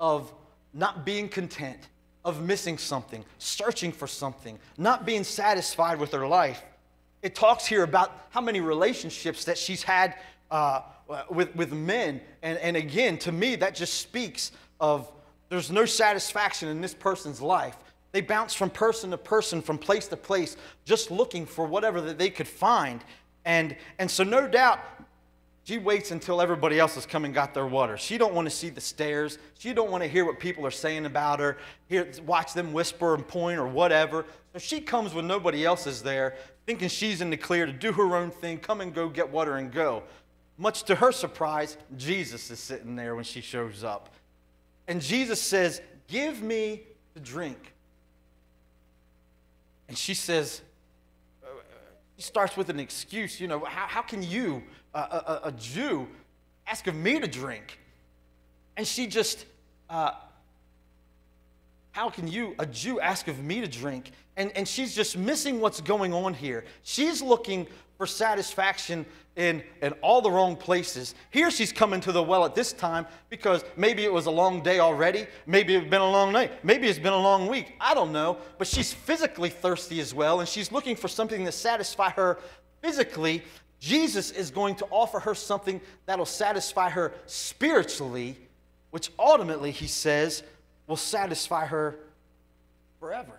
[0.00, 0.32] of
[0.72, 1.88] not being content
[2.26, 6.60] of missing something, searching for something, not being satisfied with her life.
[7.22, 10.16] It talks here about how many relationships that she's had
[10.50, 10.82] uh,
[11.30, 12.20] with, with men.
[12.42, 14.50] And, and again, to me, that just speaks
[14.80, 15.10] of
[15.50, 17.76] there's no satisfaction in this person's life.
[18.10, 22.18] They bounce from person to person, from place to place, just looking for whatever that
[22.18, 23.04] they could find.
[23.44, 24.80] And, and so, no doubt,
[25.66, 27.96] she waits until everybody else has come and got their water.
[27.96, 29.38] She don't want to see the stares.
[29.58, 31.58] She don't want to hear what people are saying about her,
[31.88, 34.26] hear, watch them whisper and point or whatever.
[34.52, 36.36] So she comes when nobody else is there,
[36.66, 39.56] thinking she's in the clear to do her own thing, come and go, get water
[39.56, 40.04] and go.
[40.56, 44.14] Much to her surprise, Jesus is sitting there when she shows up.
[44.86, 46.82] And Jesus says, Give me
[47.14, 47.72] to drink.
[49.88, 50.62] And she says,
[51.42, 51.50] uh, uh,
[52.16, 53.40] she starts with an excuse.
[53.40, 54.62] You know, how, how can you,
[55.00, 56.08] a, a, a Jew,
[56.66, 57.78] ask of me to drink?
[58.76, 59.46] And she just,
[59.88, 60.12] uh,
[61.92, 64.10] how can you, a Jew, ask of me to drink?
[64.36, 66.64] And, and she's just missing what's going on here.
[66.82, 67.66] She's looking
[67.96, 71.14] for satisfaction in, in all the wrong places.
[71.30, 74.62] Here she's coming to the well at this time because maybe it was a long
[74.62, 75.26] day already.
[75.46, 76.64] Maybe it's been a long night.
[76.64, 77.74] Maybe it's been a long week.
[77.80, 78.38] I don't know.
[78.58, 82.38] But she's physically thirsty as well, and she's looking for something to satisfy her
[82.82, 83.42] physically.
[83.80, 88.36] Jesus is going to offer her something that'll satisfy her spiritually,
[88.90, 90.42] which ultimately, he says,
[90.86, 91.96] will satisfy her
[93.00, 93.38] forever.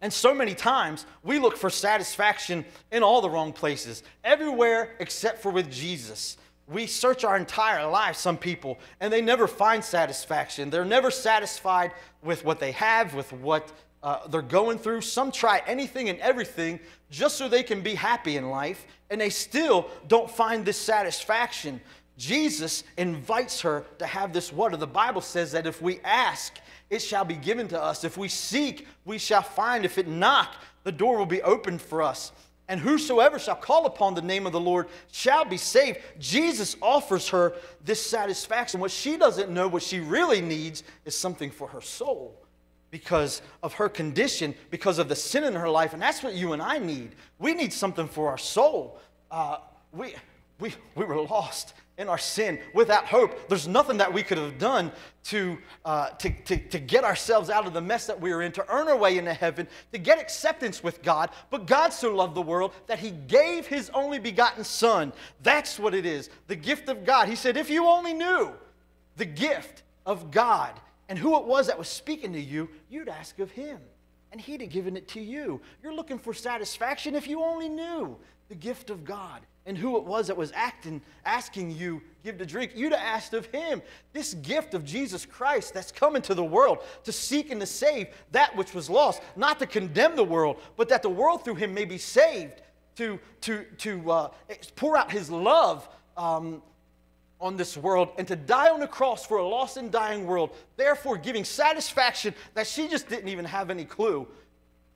[0.00, 5.40] And so many times we look for satisfaction in all the wrong places, everywhere except
[5.40, 6.36] for with Jesus.
[6.66, 10.70] We search our entire lives, some people, and they never find satisfaction.
[10.70, 11.92] They're never satisfied
[12.22, 13.70] with what they have, with what
[14.02, 15.00] uh, they're going through.
[15.00, 16.80] Some try anything and everything
[17.10, 21.80] just so they can be happy in life, and they still don't find this satisfaction.
[22.18, 24.76] Jesus invites her to have this water.
[24.76, 26.58] The Bible says that if we ask,
[26.90, 28.04] it shall be given to us.
[28.04, 29.84] If we seek, we shall find.
[29.84, 32.32] If it knock, the door will be opened for us.
[32.68, 35.98] And whosoever shall call upon the name of the Lord shall be saved.
[36.18, 38.80] Jesus offers her this satisfaction.
[38.80, 42.41] What she doesn't know, what she really needs, is something for her soul
[42.92, 45.94] because of her condition, because of the sin in her life.
[45.94, 47.16] And that's what you and I need.
[47.38, 49.00] We need something for our soul.
[49.30, 49.56] Uh,
[49.92, 50.14] we,
[50.60, 53.48] we, we were lost in our sin without hope.
[53.48, 54.92] There's nothing that we could have done
[55.24, 58.52] to, uh, to, to, to get ourselves out of the mess that we were in,
[58.52, 61.30] to earn our way into heaven, to get acceptance with God.
[61.48, 65.14] But God so loved the world that He gave His only begotten Son.
[65.42, 67.28] That's what it is the gift of God.
[67.28, 68.52] He said, If you only knew
[69.16, 70.78] the gift of God
[71.12, 73.78] and who it was that was speaking to you, you'd ask of Him.
[74.30, 75.60] And he'd have given it to you.
[75.82, 78.16] You're looking for satisfaction if you only knew
[78.48, 82.46] the gift of God and who it was that was acting, asking you give to
[82.46, 83.82] drink you'd have asked of him
[84.12, 88.06] this gift of jesus christ that's come into the world to seek and to save
[88.30, 91.74] that which was lost not to condemn the world but that the world through him
[91.74, 92.62] may be saved
[92.94, 94.28] to, to, to uh,
[94.76, 96.62] pour out his love um,
[97.42, 100.50] on this world and to die on the cross for a lost and dying world
[100.76, 104.26] therefore giving satisfaction that she just didn't even have any clue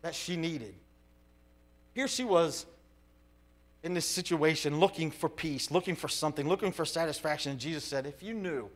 [0.00, 0.74] that she needed
[1.92, 2.64] here she was
[3.86, 7.52] in this situation looking for peace, looking for something, looking for satisfaction.
[7.52, 8.68] And Jesus said, If you knew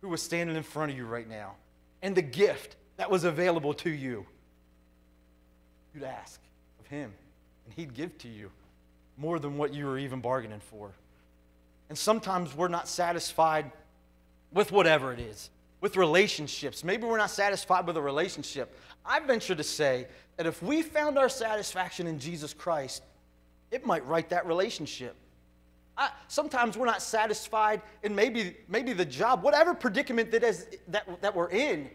[0.00, 1.52] who was standing in front of you right now
[2.00, 4.26] and the gift that was available to you,
[5.94, 6.40] you'd ask
[6.80, 7.12] of him,
[7.66, 8.50] and he'd give to you
[9.18, 10.92] more than what you were even bargaining for.
[11.88, 13.70] And sometimes we're not satisfied
[14.52, 16.84] with whatever it is, with relationships.
[16.84, 18.76] Maybe we're not satisfied with a relationship.
[19.04, 20.06] I venture to say
[20.36, 23.02] that if we found our satisfaction in Jesus Christ,
[23.70, 25.16] it might right that relationship.
[25.96, 31.06] I, sometimes we're not satisfied in maybe, maybe the job, whatever predicament that, is, that,
[31.22, 31.88] that we're in.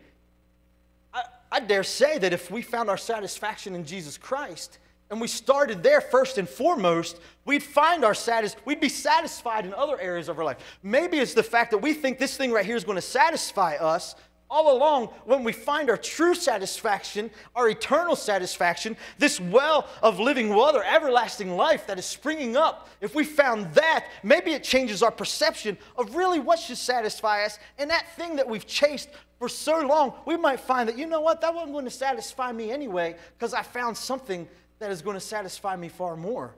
[1.14, 4.78] I, I dare say that if we found our satisfaction in Jesus Christ
[5.10, 9.74] and we started there first and foremost, we'd find our satis- we'd be satisfied in
[9.74, 10.58] other areas of our life.
[10.84, 13.76] Maybe it's the fact that we think this thing right here is going to satisfy
[13.78, 14.16] us,
[14.52, 20.50] all along, when we find our true satisfaction, our eternal satisfaction, this well of living
[20.50, 25.12] water, everlasting life that is springing up, if we found that, maybe it changes our
[25.12, 27.60] perception of really what should satisfy us.
[27.78, 31.22] And that thing that we've chased for so long, we might find that, you know
[31.22, 34.48] what, that wasn't going to satisfy me anyway because I found something
[34.80, 36.56] that is going to satisfy me far more.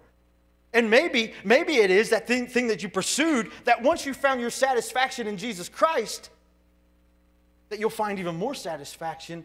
[0.73, 4.39] And maybe, maybe it is that thing, thing that you pursued that once you found
[4.39, 6.29] your satisfaction in Jesus Christ,
[7.69, 9.43] that you'll find even more satisfaction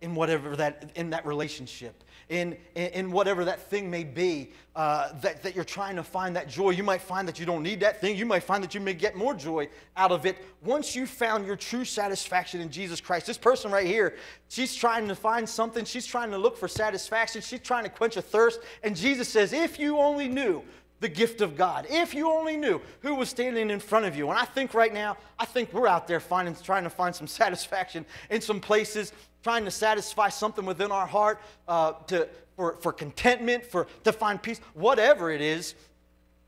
[0.00, 5.42] in whatever that in that relationship in, in, whatever that thing may be uh, that,
[5.42, 6.70] that you're trying to find that joy.
[6.70, 8.16] You might find that you don't need that thing.
[8.16, 10.44] You might find that you may get more joy out of it.
[10.62, 14.16] Once you found your true satisfaction in jesus christ this person right here
[14.48, 15.84] she's trying to find something.
[15.84, 17.40] She's trying to look for satisfaction.
[17.40, 18.60] She's trying to quench a thirst.
[18.82, 20.62] And jesus says if you only knew
[21.00, 21.86] the gift of God.
[21.88, 24.28] If you only knew who was standing in front of you.
[24.30, 27.26] And I think right now, I think we're out there finding, trying to find some
[27.26, 32.92] satisfaction in some places, trying to satisfy something within our heart uh, to, for, for
[32.92, 35.74] contentment, for, to find peace, whatever it is.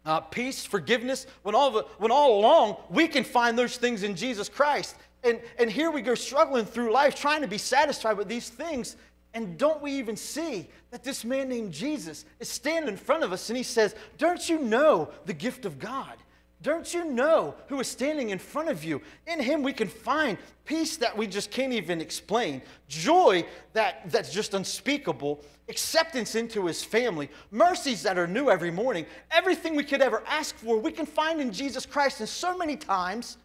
[0.07, 4.17] Uh, peace, forgiveness, when all, the, when all along we can find those things in
[4.17, 4.97] Jesus Christ.
[5.23, 8.97] And, and here we go struggling through life trying to be satisfied with these things
[9.33, 13.33] and don't we even see that this man named Jesus is standing in front of
[13.33, 16.17] us and he says, Don't you know the gift of God?
[16.63, 19.01] Don't you know who is standing in front of you?
[19.27, 20.37] In him we can find
[20.67, 26.85] peace that we just can't even explain, joy that, that's just unspeakable, acceptance into his
[26.85, 29.07] family, mercies that are new every morning.
[29.31, 32.21] Everything we could ever ask for, we can find in Jesus Christ.
[32.21, 33.39] And so many times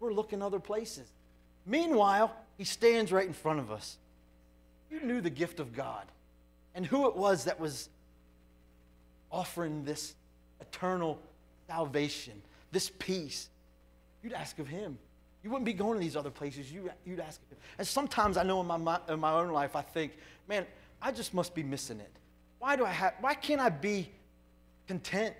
[0.00, 1.06] we're looking other places.
[1.66, 3.98] Meanwhile, he stands right in front of us
[4.90, 6.06] you knew the gift of God
[6.74, 7.88] and who it was that was
[9.30, 10.14] offering this
[10.60, 11.18] eternal
[11.68, 12.42] salvation,
[12.72, 13.48] this peace,
[14.22, 14.98] you'd ask of Him.
[15.44, 16.72] You wouldn't be going to these other places.
[16.72, 17.58] You, you'd ask of Him.
[17.78, 20.12] And sometimes I know in my, in my own life, I think,
[20.48, 20.66] man,
[21.00, 22.10] I just must be missing it.
[22.58, 24.10] Why do I have, why can't I be
[24.88, 25.34] content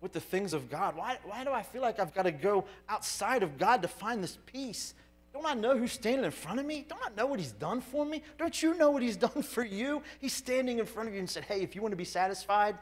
[0.00, 0.96] with the things of God?
[0.96, 4.24] Why, why do I feel like I've got to go outside of God to find
[4.24, 4.94] this peace?
[5.32, 6.84] Don't I know who's standing in front of me?
[6.88, 8.22] Don't I know what he's done for me?
[8.38, 10.02] Don't you know what he's done for you?
[10.20, 12.76] He's standing in front of you and said, Hey, if you want to be satisfied,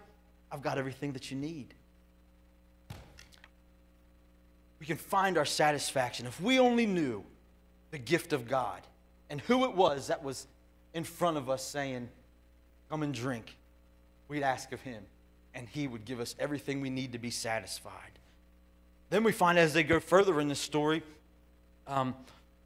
[0.50, 1.74] I've got everything that you need.
[4.82, 7.22] We can find our satisfaction if we only knew
[7.92, 8.80] the gift of God
[9.30, 10.48] and who it was that was
[10.92, 12.08] in front of us saying,
[12.90, 13.56] Come and drink.
[14.26, 15.04] We'd ask of him,
[15.54, 18.18] and he would give us everything we need to be satisfied.
[19.08, 21.04] Then we find as they go further in the story,
[21.86, 22.16] um,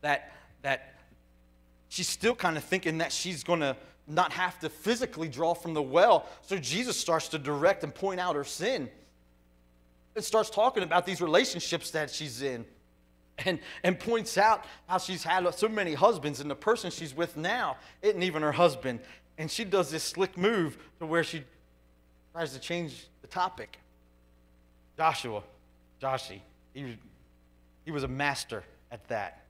[0.01, 0.95] that, that
[1.91, 5.75] she's still kind of thinking that she's going to not have to physically draw from
[5.75, 6.25] the well.
[6.41, 8.89] So Jesus starts to direct and point out her sin
[10.17, 12.65] and starts talking about these relationships that she's in
[13.45, 17.37] and, and points out how she's had so many husbands and the person she's with
[17.37, 19.01] now isn't even her husband.
[19.39, 21.45] And she does this slick move to where she
[22.33, 23.79] tries to change the topic.
[24.97, 25.43] Joshua,
[26.01, 26.41] Joshi,
[26.73, 26.97] he,
[27.85, 29.45] he was a master at that.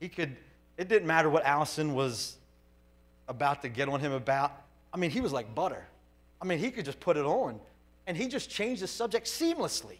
[0.00, 0.36] He could,
[0.76, 2.36] it didn't matter what Allison was
[3.28, 4.52] about to get on him about.
[4.92, 5.84] I mean, he was like butter.
[6.42, 7.60] I mean, he could just put it on.
[8.06, 9.98] And he just changed the subject seamlessly.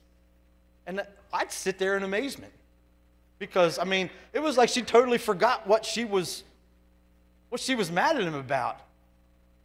[0.86, 2.52] And I'd sit there in amazement.
[3.38, 6.44] Because, I mean, it was like she totally forgot what she was,
[7.48, 8.80] what she was mad at him about.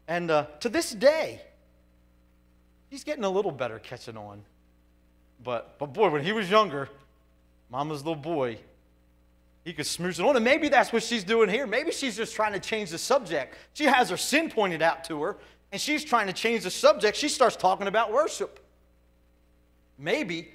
[0.07, 1.41] And uh, to this day,
[2.89, 4.43] he's getting a little better catching on.
[5.43, 6.89] But, but boy, when he was younger,
[7.69, 8.57] mama's little boy,
[9.65, 10.35] he could smooch it on.
[10.35, 11.67] And maybe that's what she's doing here.
[11.67, 13.55] Maybe she's just trying to change the subject.
[13.73, 15.37] She has her sin pointed out to her,
[15.75, 17.17] and she's trying to change the subject.
[17.17, 18.59] She starts talking about worship.
[19.99, 20.53] Maybe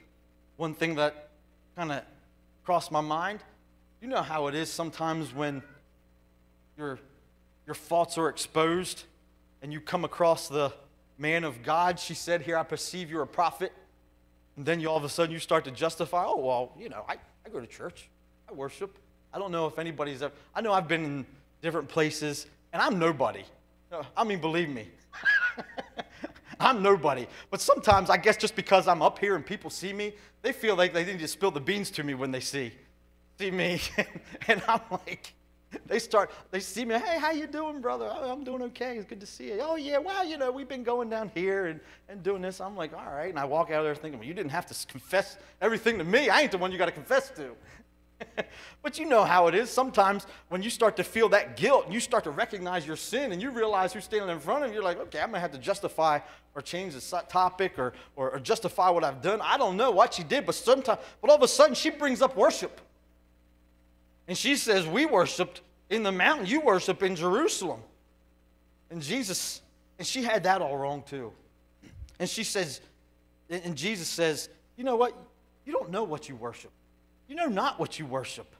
[0.56, 1.28] one thing that
[1.76, 2.02] kind of
[2.64, 3.40] crossed my mind
[4.00, 5.62] you know how it is sometimes when
[6.78, 6.98] your,
[7.66, 9.04] your faults are exposed
[9.60, 10.72] and you come across the
[11.18, 12.00] man of God.
[12.00, 13.72] She said, Here, I perceive you're a prophet.
[14.56, 17.04] And then you all of a sudden you start to justify, oh, well, you know,
[17.08, 18.08] I, I go to church.
[18.48, 18.98] I worship.
[19.34, 21.26] I don't know if anybody's ever, I know I've been in
[21.60, 23.44] different places and I'm nobody.
[24.16, 24.88] I mean, believe me,
[26.60, 27.26] I'm nobody.
[27.50, 30.76] But sometimes I guess just because I'm up here and people see me, they feel
[30.76, 32.72] like they need to spill the beans to me when they see,
[33.38, 33.80] see me.
[34.48, 35.32] and I'm like,
[35.86, 38.10] they start, they see me, hey, how you doing, brother?
[38.12, 38.96] Oh, I'm doing okay.
[38.96, 39.58] It's good to see you.
[39.60, 42.60] Oh, yeah, well, you know, we've been going down here and, and doing this.
[42.60, 43.30] I'm like, all right.
[43.30, 46.04] And I walk out of there thinking, well, you didn't have to confess everything to
[46.04, 46.28] me.
[46.28, 47.52] I ain't the one you got to confess to.
[48.82, 49.70] but you know how it is.
[49.70, 53.32] Sometimes when you start to feel that guilt and you start to recognize your sin
[53.32, 55.40] and you realize who's standing in front of you, you're like, okay, I'm going to
[55.40, 56.20] have to justify
[56.54, 59.40] or change the topic or, or, or, justify what I've done.
[59.40, 62.22] I don't know what she did, but sometimes, but all of a sudden she brings
[62.22, 62.80] up worship.
[64.26, 67.80] And she says, We worshiped in the mountain, you worship in Jerusalem.
[68.90, 69.60] And Jesus,
[69.98, 71.32] and she had that all wrong too.
[72.18, 72.80] And she says,
[73.48, 75.16] and Jesus says, You know what?
[75.64, 76.70] You don't know what you worship.
[77.30, 78.52] You know not what you worship.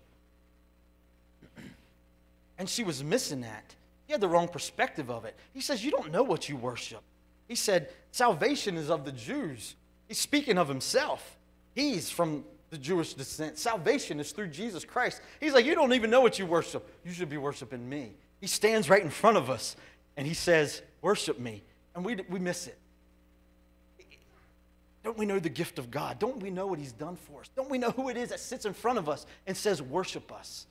[2.57, 3.75] And she was missing that.
[4.07, 5.37] He had the wrong perspective of it.
[5.53, 7.03] He says, You don't know what you worship.
[7.49, 9.75] He said, Salvation is of the Jews.
[10.07, 11.37] He's speaking of himself.
[11.75, 13.59] He's from the Jewish descent.
[13.59, 15.21] Salvation is through Jesus Christ.
[15.41, 16.89] He's like, You don't even know what you worship.
[17.05, 18.13] You should be worshiping me.
[18.41, 19.75] He stands right in front of us
[20.17, 21.65] and he says, Worship me.
[21.97, 22.79] And we, we miss it.
[25.03, 26.19] Don't we know the gift of God?
[26.19, 27.51] Don't we know what He's done for us?
[27.57, 30.31] Don't we know who it is that sits in front of us and says, Worship
[30.33, 30.67] us?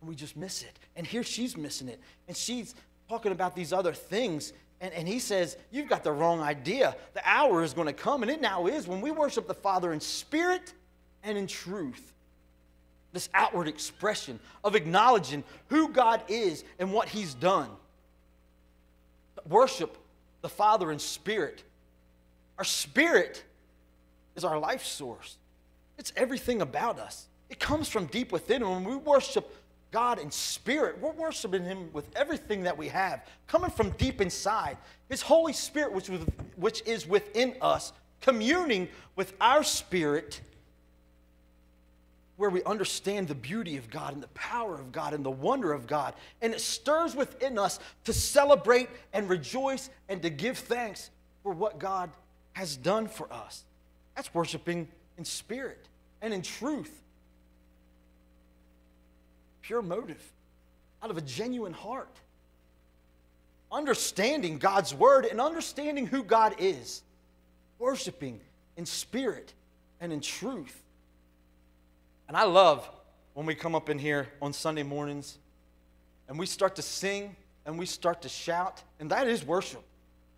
[0.00, 0.78] And we just miss it.
[0.96, 2.00] And here she's missing it.
[2.26, 2.74] And she's
[3.08, 4.52] talking about these other things.
[4.80, 6.96] And, and he says, You've got the wrong idea.
[7.14, 9.92] The hour is going to come, and it now is, when we worship the Father
[9.92, 10.72] in spirit
[11.22, 12.12] and in truth.
[13.12, 17.68] This outward expression of acknowledging who God is and what He's done.
[19.48, 19.96] Worship
[20.40, 21.62] the Father in spirit.
[22.58, 23.44] Our spirit
[24.36, 25.36] is our life source.
[25.98, 27.26] It's everything about us.
[27.50, 28.66] It comes from deep within.
[28.68, 29.54] When we worship
[29.90, 34.78] God in spirit, we're worshiping Him with everything that we have, coming from deep inside.
[35.08, 36.08] His Holy Spirit, which,
[36.56, 40.40] which is within us, communing with our spirit,
[42.36, 45.72] where we understand the beauty of God and the power of God and the wonder
[45.72, 46.14] of God.
[46.40, 51.10] And it stirs within us to celebrate and rejoice and to give thanks
[51.42, 52.10] for what God
[52.54, 53.64] has done for us.
[54.14, 54.88] That's worshiping
[55.18, 55.86] in spirit
[56.20, 56.92] and in truth.
[59.62, 60.22] Pure motive,
[61.02, 62.16] out of a genuine heart.
[63.70, 67.02] Understanding God's word and understanding who God is.
[67.78, 68.40] Worshiping
[68.76, 69.54] in spirit
[70.00, 70.82] and in truth.
[72.28, 72.88] And I love
[73.34, 75.38] when we come up in here on Sunday mornings
[76.28, 79.82] and we start to sing and we start to shout, and that is worship.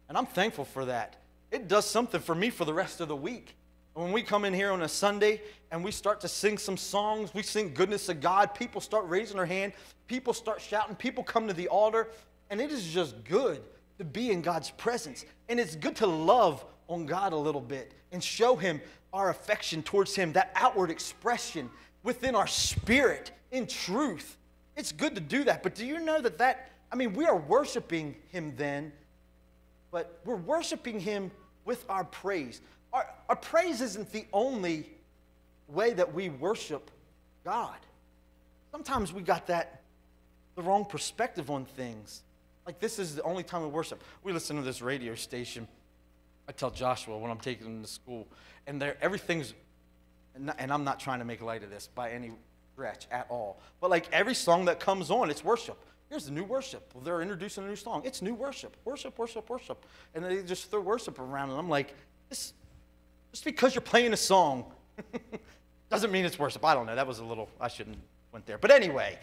[0.08, 1.16] And I'm thankful for that.
[1.50, 3.56] It does something for me for the rest of the week.
[3.94, 5.40] When we come in here on a Sunday
[5.70, 9.36] and we start to sing some songs, we sing goodness of God, people start raising
[9.36, 9.72] their hand,
[10.08, 12.08] people start shouting, people come to the altar,
[12.50, 13.62] and it is just good
[13.98, 15.24] to be in God's presence.
[15.48, 18.80] And it's good to love on God a little bit and show Him
[19.12, 21.70] our affection towards Him, that outward expression
[22.02, 24.36] within our spirit in truth.
[24.76, 25.62] It's good to do that.
[25.62, 28.92] But do you know that that, I mean, we are worshiping Him then,
[29.92, 31.30] but we're worshiping Him
[31.64, 32.60] with our praise.
[32.94, 34.88] Our, our praise isn't the only
[35.68, 36.90] way that we worship
[37.44, 37.76] God.
[38.70, 39.82] Sometimes we got that,
[40.54, 42.22] the wrong perspective on things.
[42.64, 44.02] Like this is the only time we worship.
[44.22, 45.66] We listen to this radio station.
[46.48, 48.26] I tell Joshua when I'm taking him to school,
[48.66, 49.54] and there everything's,
[50.34, 52.30] and I'm not trying to make light of this by any
[52.72, 53.58] stretch at all.
[53.80, 55.78] But like every song that comes on, it's worship.
[56.10, 56.90] Here's the new worship.
[56.94, 58.02] Well, they're introducing a new song.
[58.04, 58.76] It's new worship.
[58.84, 59.84] Worship, worship, worship.
[60.14, 61.94] And they just throw worship around, and I'm like,
[62.28, 62.52] this,
[63.34, 64.64] just because you're playing a song
[65.90, 66.64] doesn't mean it's worship.
[66.64, 66.94] I don't know.
[66.94, 67.98] That was a little, I shouldn't
[68.30, 68.58] went there.
[68.58, 69.18] But anyway,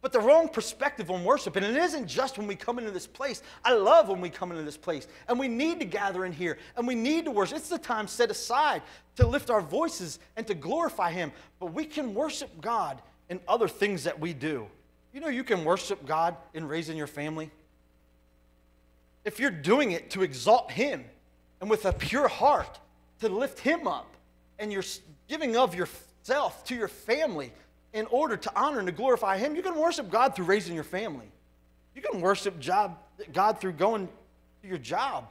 [0.00, 1.56] but the wrong perspective on worship.
[1.56, 3.42] And it isn't just when we come into this place.
[3.62, 5.08] I love when we come into this place.
[5.28, 7.58] And we need to gather in here and we need to worship.
[7.58, 8.80] It's the time set aside
[9.16, 11.30] to lift our voices and to glorify Him.
[11.58, 14.68] But we can worship God in other things that we do.
[15.12, 17.50] You know, you can worship God in raising your family.
[19.22, 21.04] If you're doing it to exalt Him
[21.60, 22.78] and with a pure heart
[23.20, 24.14] to lift Him up,
[24.58, 24.84] and you're
[25.28, 27.52] giving of yourself to your family
[27.92, 30.84] in order to honor and to glorify Him, you can worship God through raising your
[30.84, 31.30] family.
[31.94, 32.98] You can worship job,
[33.32, 34.08] God through going
[34.62, 35.28] to your job.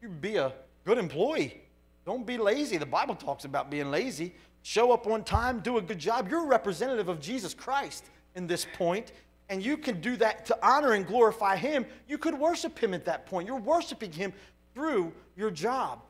[0.00, 0.52] You be a
[0.84, 1.60] good employee.
[2.06, 2.76] Don't be lazy.
[2.76, 4.34] The Bible talks about being lazy.
[4.62, 6.28] Show up on time, do a good job.
[6.30, 9.12] You're a representative of Jesus Christ in this point,
[9.50, 11.84] and you can do that to honor and glorify Him.
[12.08, 13.46] You could worship Him at that point.
[13.46, 14.32] You're worshiping Him
[14.74, 16.00] through your job.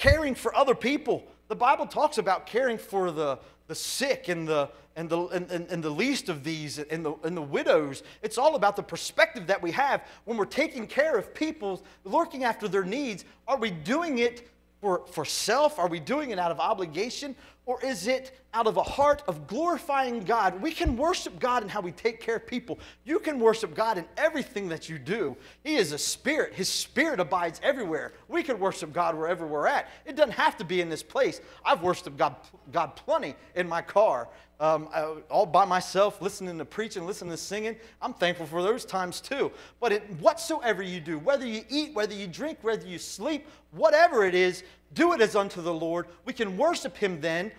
[0.00, 1.24] Caring for other people.
[1.48, 5.68] The Bible talks about caring for the, the sick and the, and, the, and, and,
[5.68, 8.02] and the least of these and the, and the widows.
[8.22, 12.44] It's all about the perspective that we have when we're taking care of people, looking
[12.44, 13.26] after their needs.
[13.46, 14.48] Are we doing it
[14.80, 15.78] for, for self?
[15.78, 17.36] Are we doing it out of obligation?
[17.66, 20.60] Or is it out of a heart of glorifying God?
[20.60, 22.78] We can worship God in how we take care of people.
[23.04, 25.36] You can worship God in everything that you do.
[25.62, 28.12] He is a spirit, His spirit abides everywhere.
[28.28, 29.88] We can worship God wherever we're at.
[30.04, 31.40] It doesn't have to be in this place.
[31.64, 32.34] I've worshiped God,
[32.72, 34.28] God plenty in my car.
[34.58, 37.76] Um, I- all by myself, listening to preaching, listening to singing.
[38.02, 39.52] I'm thankful for those times too.
[39.80, 44.24] But it, whatsoever you do, whether you eat, whether you drink, whether you sleep, whatever
[44.24, 44.62] it is,
[44.94, 46.06] do it as unto the Lord.
[46.24, 47.52] We can worship Him then.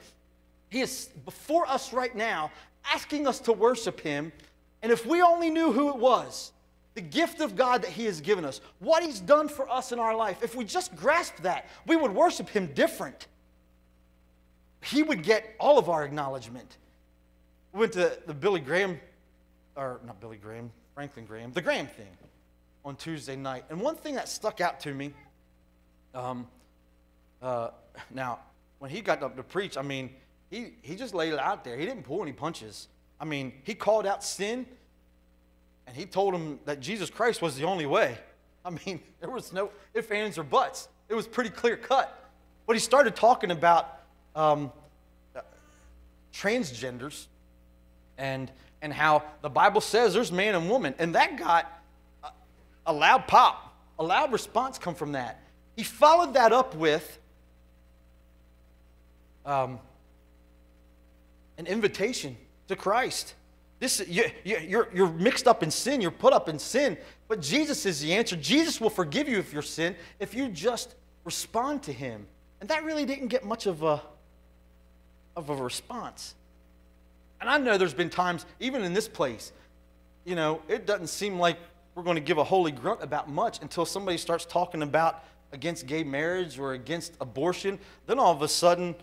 [0.70, 2.52] He is before us right now,
[2.86, 4.32] asking us to worship Him.
[4.82, 6.52] And if we only knew who it was,
[6.94, 10.00] the gift of God that He has given us, what He's done for us in
[10.00, 13.28] our life, if we just grasp that, we would worship Him different.
[14.84, 16.78] He would get all of our acknowledgement.
[17.72, 19.00] We went to the Billy Graham,
[19.76, 22.08] or not Billy Graham, Franklin Graham, the Graham thing,
[22.84, 23.66] on Tuesday night.
[23.70, 25.14] And one thing that stuck out to me,
[26.14, 26.48] um,
[27.42, 27.70] uh,
[28.10, 28.40] now,
[28.80, 30.12] when he got up to preach, I mean,
[30.50, 31.78] he, he just laid it out there.
[31.78, 32.88] He didn't pull any punches.
[33.20, 34.66] I mean, he called out sin
[35.88, 38.18] and he told him that Jesus Christ was the only way.
[38.64, 40.88] I mean, there was no ifs, ands, or buts.
[41.10, 42.18] It was pretty clear cut.
[42.68, 44.00] But he started talking about
[44.36, 44.72] um,
[46.34, 47.26] transgenders
[48.18, 50.94] and, and how the Bible says there's man and woman.
[51.00, 51.72] And that got
[52.86, 55.42] a loud pop, a loud response come from that.
[55.76, 57.20] He followed that up with
[59.46, 59.80] um,
[61.58, 62.36] an invitation
[62.68, 63.36] to Christ.
[63.80, 67.42] This, you, you, you're, you're mixed up in sin, you're put up in sin, but
[67.42, 68.36] Jesus is the answer.
[68.36, 72.28] Jesus will forgive you if your sin if you just respond to Him.
[72.60, 74.02] And that really didn't get much of a,
[75.36, 76.36] of a response.
[77.40, 79.52] And I know there's been times, even in this place,
[80.26, 81.58] you know, it doesn't seem like
[81.96, 85.88] we're going to give a holy grunt about much until somebody starts talking about against
[85.88, 87.80] gay marriage or against abortion.
[88.06, 88.96] Then all of a sudden,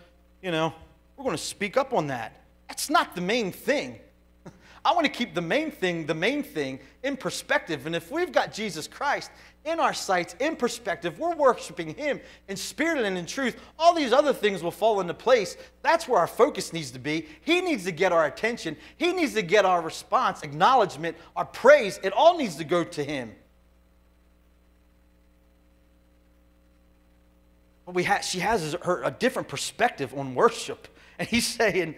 [0.42, 0.72] you know,
[1.16, 2.44] we're going to speak up on that.
[2.68, 3.98] That's not the main thing.
[4.84, 7.86] I want to keep the main thing, the main thing, in perspective.
[7.86, 9.30] And if we've got Jesus Christ
[9.64, 14.12] in our sights, in perspective, we're worshiping Him in spirit and in truth, all these
[14.12, 15.56] other things will fall into place.
[15.82, 17.26] That's where our focus needs to be.
[17.40, 21.98] He needs to get our attention, He needs to get our response, acknowledgement, our praise.
[22.02, 23.34] It all needs to go to Him.
[27.94, 30.88] We ha- she has her a different perspective on worship.
[31.18, 31.96] And he's saying,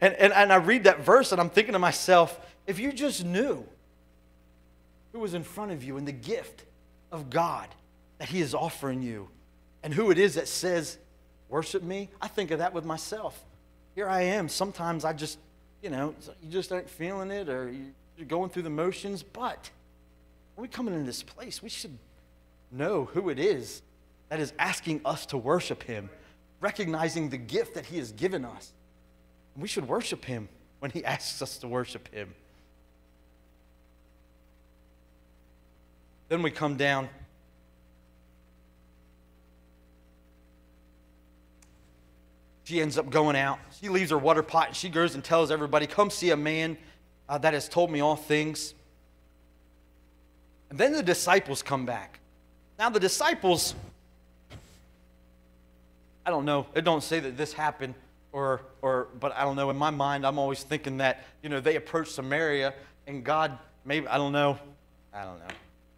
[0.00, 3.24] and, and, and I read that verse and I'm thinking to myself, if you just
[3.24, 3.64] knew
[5.12, 6.64] who was in front of you and the gift
[7.10, 7.68] of God
[8.18, 9.28] that he is offering you
[9.82, 10.98] and who it is that says,
[11.48, 13.42] worship me, I think of that with myself.
[13.94, 14.48] Here I am.
[14.48, 15.38] Sometimes I just,
[15.82, 17.72] you know, you just aren't feeling it or
[18.16, 19.22] you're going through the motions.
[19.22, 19.70] But
[20.54, 21.96] when we come into this place, we should
[22.70, 23.82] know who it is
[24.28, 26.10] that is asking us to worship him
[26.60, 28.72] recognizing the gift that He has given us.
[29.56, 30.48] We should worship Him
[30.78, 32.34] when He asks us to worship Him.
[36.28, 37.08] Then we come down.
[42.64, 43.58] She ends up going out.
[43.80, 46.76] She leaves her water pot and she goes and tells everybody, Come see a man
[47.26, 48.74] uh, that has told me all things.
[50.68, 52.20] And then the disciples come back.
[52.78, 53.74] Now, the disciples
[56.28, 56.66] I don't know.
[56.74, 57.94] It don't say that this happened,
[58.32, 59.70] or or but I don't know.
[59.70, 62.74] In my mind, I'm always thinking that you know they approached Samaria
[63.06, 64.58] and God maybe I don't know.
[65.14, 65.54] I don't know.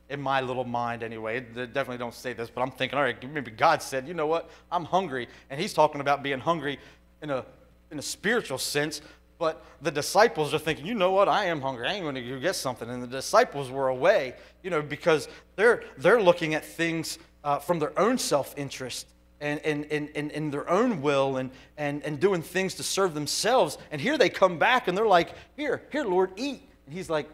[0.08, 3.20] In my little mind, anyway, They definitely don't say this, but I'm thinking, all right,
[3.32, 6.78] maybe God said, you know what, I'm hungry, and He's talking about being hungry
[7.22, 7.44] in a
[7.90, 9.02] in a spiritual sense.
[9.36, 11.88] But the disciples are thinking, you know what, I am hungry.
[11.88, 12.88] I ain't going to go get something.
[12.88, 15.26] And the disciples were away, you know, because
[15.56, 19.08] they're they're looking at things uh, from their own self interest
[19.40, 23.78] and, and, and, and, their own will and, and, and doing things to serve themselves.
[23.90, 26.62] And here they come back and they're like, Here, here, Lord, eat.
[26.86, 27.28] And he's like,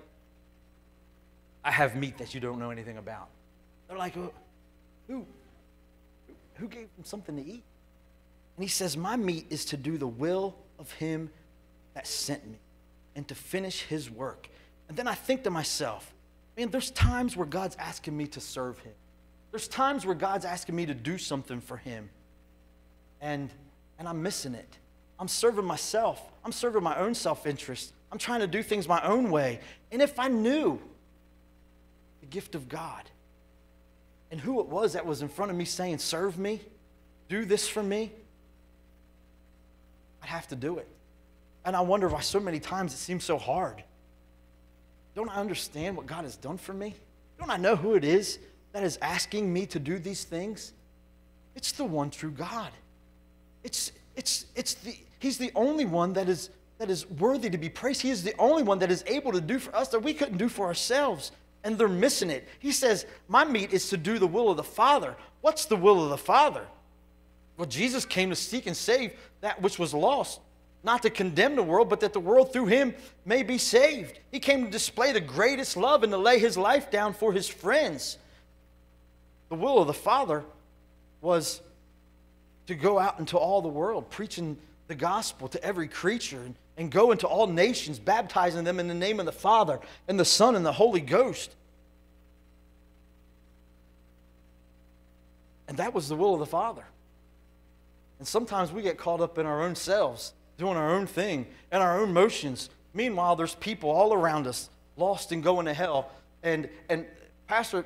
[1.64, 3.28] I have meat that you don't know anything about.
[3.88, 5.26] They're like, Who?
[6.56, 7.62] Who gave them something to eat?
[8.56, 11.30] And he says, My meat is to do the will of him
[11.94, 12.58] that sent me
[13.14, 14.48] and to finish his work.
[14.88, 16.12] And then I think to myself,
[16.56, 18.92] man, there's times where God's asking me to serve him.
[19.56, 22.10] There's times where God's asking me to do something for Him,
[23.22, 23.48] and,
[23.98, 24.68] and I'm missing it.
[25.18, 27.94] I'm serving myself, I'm serving my own self interest.
[28.12, 29.60] I'm trying to do things my own way.
[29.90, 30.78] And if I knew
[32.20, 33.02] the gift of God
[34.30, 36.60] and who it was that was in front of me saying, Serve me,
[37.30, 38.12] do this for me,
[40.22, 40.88] I'd have to do it.
[41.64, 43.82] And I wonder why so many times it seems so hard.
[45.14, 46.94] Don't I understand what God has done for me?
[47.38, 48.38] Don't I know who it is
[48.76, 50.74] that is asking me to do these things?
[51.54, 52.70] It's the one true God.
[53.64, 57.70] It's, it's, it's the, he's the only one that is, that is worthy to be
[57.70, 58.02] praised.
[58.02, 60.36] He is the only one that is able to do for us that we couldn't
[60.36, 61.32] do for ourselves.
[61.64, 62.46] And they're missing it.
[62.58, 65.16] He says, My meat is to do the will of the Father.
[65.40, 66.66] What's the will of the Father?
[67.56, 70.38] Well, Jesus came to seek and save that which was lost,
[70.84, 74.18] not to condemn the world, but that the world through him may be saved.
[74.30, 77.48] He came to display the greatest love and to lay his life down for his
[77.48, 78.18] friends.
[79.48, 80.44] The will of the Father
[81.20, 81.60] was
[82.66, 84.56] to go out into all the world, preaching
[84.88, 88.94] the gospel to every creature, and, and go into all nations, baptizing them in the
[88.94, 91.54] name of the Father, and the Son, and the Holy Ghost.
[95.68, 96.84] And that was the will of the Father.
[98.18, 101.82] And sometimes we get caught up in our own selves, doing our own thing, and
[101.82, 102.70] our own motions.
[102.94, 106.10] Meanwhile, there's people all around us lost and going to hell.
[106.42, 107.04] And, and
[107.46, 107.84] Pastor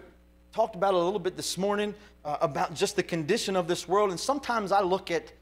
[0.53, 1.94] talked about a little bit this morning
[2.24, 4.11] uh, about just the condition of this world.
[4.11, 5.32] And sometimes I look at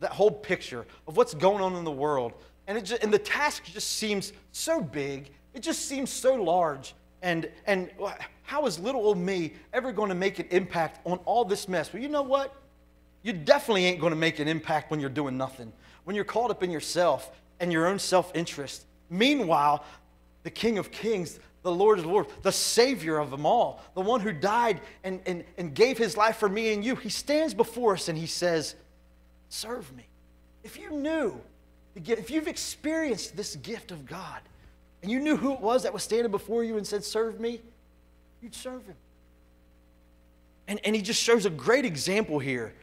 [0.00, 2.32] that whole picture of what's going on in the world,
[2.66, 5.30] and, it just, and the task just seems so big.
[5.54, 6.94] It just seems so large.
[7.22, 7.90] And, and
[8.42, 11.92] how is little old me ever going to make an impact on all this mess?
[11.92, 12.54] Well, you know what?
[13.22, 15.72] You definitely ain't going to make an impact when you're doing nothing,
[16.04, 17.30] when you're caught up in yourself
[17.60, 18.84] and your own self interest.
[19.08, 19.84] Meanwhile,
[20.42, 24.20] the King of Kings, the Lord is Lords, the Savior of them all, the one
[24.20, 27.94] who died and, and, and gave his life for me and you, he stands before
[27.94, 28.76] us and he says,
[29.48, 30.04] Serve me.
[30.62, 31.40] If you knew,
[31.94, 34.40] if you've experienced this gift of God,
[35.02, 37.60] and you knew who it was that was standing before you and said, Serve me,
[38.42, 38.96] you'd serve him.
[40.68, 42.74] And, and he just shows a great example here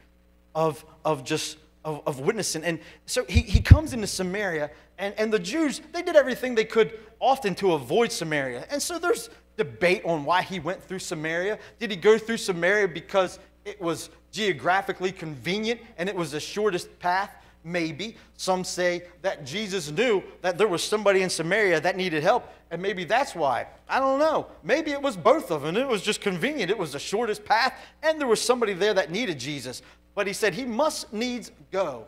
[0.56, 2.64] of, of just of, of witnessing.
[2.64, 6.66] And so he, he comes into Samaria, and, and the Jews, they did everything they
[6.66, 8.66] could often to avoid Samaria.
[8.70, 11.60] And so there's debate on why he went through Samaria.
[11.80, 16.98] Did he go through Samaria because it was geographically convenient and it was the shortest
[17.00, 17.32] path?
[17.64, 18.18] Maybe.
[18.38, 22.82] Some say that Jesus knew that there was somebody in Samaria that needed help, and
[22.82, 23.68] maybe that's why.
[23.88, 24.48] I don't know.
[24.64, 25.78] Maybe it was both of them.
[25.78, 26.72] It was just convenient.
[26.72, 29.84] It was the shortest path, and there was somebody there that needed Jesus.
[30.14, 32.06] But he said he must needs go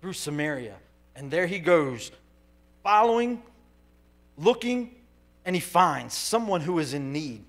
[0.00, 0.76] through Samaria.
[1.14, 2.10] And there he goes,
[2.82, 3.42] following,
[4.36, 4.94] looking,
[5.44, 7.44] and he finds someone who is in need.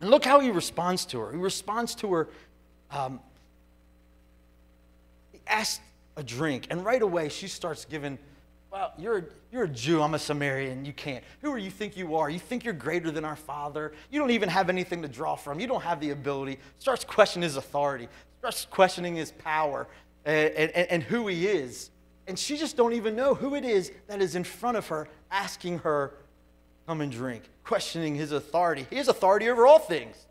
[0.00, 1.32] And look how he responds to her.
[1.32, 2.28] He responds to her.
[2.90, 3.20] Um,
[5.32, 5.80] he asks
[6.16, 8.18] a drink, and right away she starts giving.
[8.70, 10.00] Well, you're you're a Jew.
[10.00, 10.84] I'm a Samaritan.
[10.84, 11.24] You can't.
[11.42, 12.30] Who do you think you are?
[12.30, 13.92] You think you're greater than our father.
[14.10, 15.58] You don't even have anything to draw from.
[15.58, 16.58] You don't have the ability.
[16.78, 18.08] Starts questioning his authority.
[18.38, 19.88] Starts questioning his power
[20.24, 21.90] eh, and, and, and who he is.
[22.28, 25.08] And she just don't even know who it is that is in front of her,
[25.32, 26.14] asking her,
[26.86, 28.86] "Come and drink," questioning his authority.
[28.88, 30.26] He has authority over all things.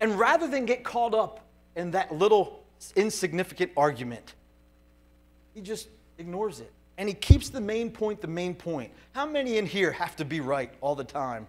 [0.00, 1.40] And rather than get caught up
[1.76, 2.64] in that little
[2.96, 4.34] insignificant argument,
[5.54, 5.88] he just
[6.18, 6.72] ignores it.
[6.98, 8.92] And he keeps the main point the main point.
[9.12, 11.46] How many in here have to be right all the time?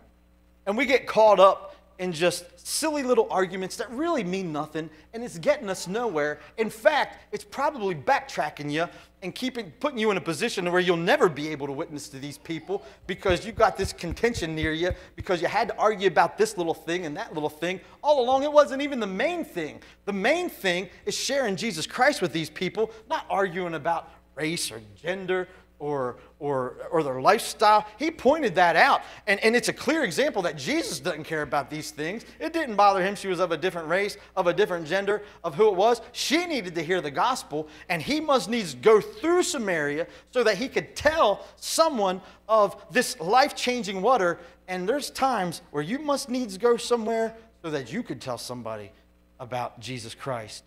[0.66, 5.24] And we get caught up in just silly little arguments that really mean nothing and
[5.24, 6.40] it's getting us nowhere.
[6.58, 8.88] In fact, it's probably backtracking you
[9.22, 12.20] and keeping putting you in a position where you'll never be able to witness to
[12.20, 16.38] these people because you've got this contention near you because you had to argue about
[16.38, 17.80] this little thing and that little thing.
[18.04, 19.82] All along it wasn't even the main thing.
[20.06, 24.82] The main thing is sharing Jesus Christ with these people, not arguing about race or
[24.96, 25.48] gender
[25.80, 27.86] or, or, or their lifestyle.
[27.98, 29.02] He pointed that out.
[29.28, 32.24] And, and it's a clear example that Jesus doesn't care about these things.
[32.40, 33.16] It didn't bother him.
[33.16, 36.02] She was of a different race, of a different gender, of who it was.
[36.14, 40.58] She needed to hear the gospel, and he must needs go through Samaria so that
[40.58, 44.40] he could tell someone of this life changing water.
[44.68, 48.92] And there's times where you must needs go somewhere so that you could tell somebody
[49.40, 50.64] about Jesus Christ.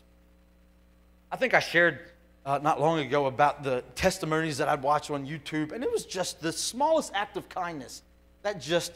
[1.30, 2.00] I think I shared
[2.46, 6.06] uh, not long ago about the testimonies that I'd watch on YouTube, and it was
[6.06, 8.02] just the smallest act of kindness
[8.42, 8.92] that just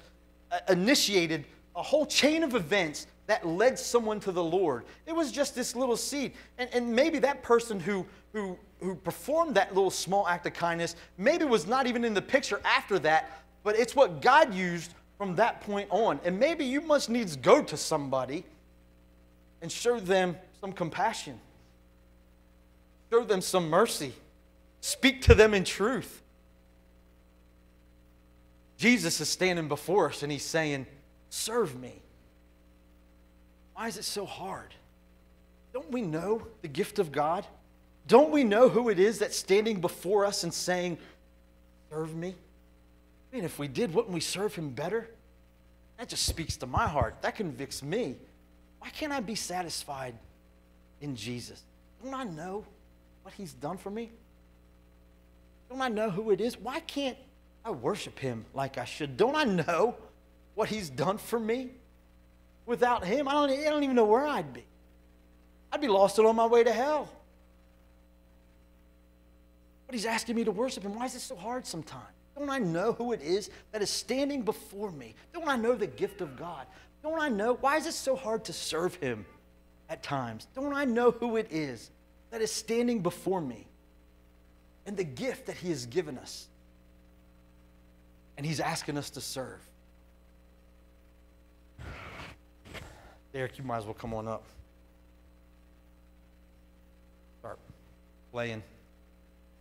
[0.53, 1.45] uh, initiated
[1.75, 4.85] a whole chain of events that led someone to the Lord.
[5.07, 6.33] It was just this little seed.
[6.59, 10.97] And, and maybe that person who, who, who performed that little small act of kindness
[11.19, 15.35] maybe was not even in the picture after that, but it's what God used from
[15.37, 16.21] that point on.
[16.25, 18.45] And maybe you must needs go to somebody
[19.61, 21.39] and show them some compassion
[23.11, 24.13] Show them some mercy.
[24.81, 26.23] Speak to them in truth.
[28.79, 30.87] Jesus is standing before us and he's saying,
[31.29, 32.01] Serve me.
[33.75, 34.75] Why is it so hard?
[35.73, 37.47] Don't we know the gift of God?
[38.07, 40.99] Don't we know who it is that's standing before us and saying,
[41.91, 42.35] Serve me?
[43.31, 45.09] I mean, if we did, wouldn't we serve him better?
[45.99, 47.17] That just speaks to my heart.
[47.21, 48.17] That convicts me.
[48.79, 50.15] Why can't I be satisfied
[51.01, 51.63] in Jesus?
[52.03, 52.65] Don't I know
[53.31, 54.11] what he's done for me?
[55.69, 56.59] Don't I know who it is?
[56.59, 57.17] Why can't
[57.65, 59.17] I worship him like I should?
[59.17, 59.95] Don't I know
[60.57, 61.71] what he's done for me?
[62.67, 64.65] Without him, I don't, I don't even know where I'd be.
[65.71, 67.09] I'd be lost and on my way to hell.
[69.87, 70.97] But he's asking me to worship him.
[70.97, 72.03] Why is it so hard sometimes?
[72.37, 75.15] Don't I know who it is that is standing before me?
[75.33, 76.67] Don't I know the gift of God?
[77.01, 77.55] Don't I know?
[77.55, 79.25] Why is it so hard to serve him
[79.89, 80.49] at times?
[80.53, 81.93] Don't I know who it is
[82.31, 83.67] that is standing before me
[84.87, 86.47] and the gift that He has given us.
[88.37, 89.61] And He's asking us to serve.
[93.33, 94.45] Derek, you might as well come on up.
[97.41, 97.59] Start
[98.33, 98.63] playing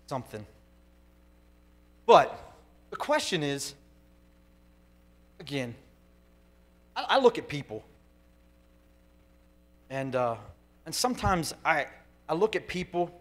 [0.07, 0.45] something.
[2.05, 2.37] But
[2.89, 3.75] the question is
[5.39, 5.73] again,
[6.95, 7.83] I, I look at people,
[9.89, 10.35] and, uh,
[10.85, 11.87] and sometimes I,
[12.29, 13.11] I look at people,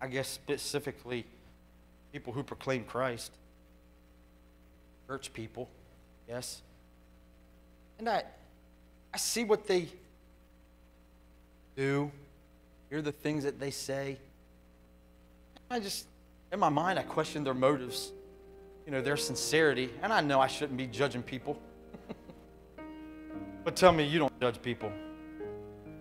[0.00, 1.26] I guess specifically
[2.12, 3.32] people who proclaim Christ,
[5.08, 5.68] church people,
[6.28, 6.62] yes,
[7.98, 8.22] and I,
[9.12, 9.88] I see what they
[11.76, 12.12] do,
[12.90, 14.18] hear the things that they say.
[15.68, 16.06] I just,
[16.52, 18.12] in my mind, I question their motives,
[18.86, 19.90] you know, their sincerity.
[20.02, 21.58] And I know I shouldn't be judging people.
[23.64, 24.92] but tell me you don't judge people.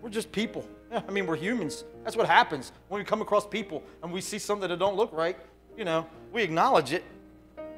[0.02, 0.68] We're just people.
[0.92, 1.86] I mean, we're humans.
[2.04, 5.14] That's what happens when we come across people and we see something that don't look
[5.14, 5.38] right.
[5.78, 7.04] You know, we acknowledge it.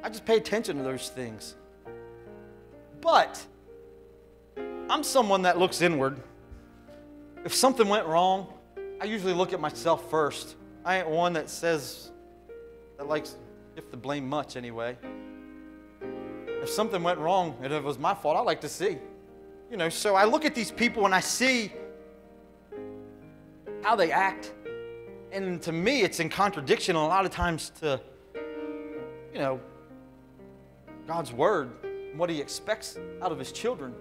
[0.02, 1.54] I just pay attention to those things.
[3.00, 3.44] But
[4.88, 6.18] I'm someone that looks inward.
[7.44, 8.52] If something went wrong,
[9.00, 10.56] I usually look at myself first.
[10.84, 12.10] I ain't one that says
[12.98, 13.36] that likes
[13.76, 14.96] if to blame much anyway.
[16.62, 18.98] If something went wrong and it was my fault, I like to see.
[19.70, 21.72] You know, so I look at these people and I see
[23.84, 24.52] how they act.
[25.30, 28.00] And to me, it's in contradiction a lot of times to,
[29.32, 29.60] you know,
[31.06, 31.70] God's word
[32.16, 33.94] what he expects out of his children.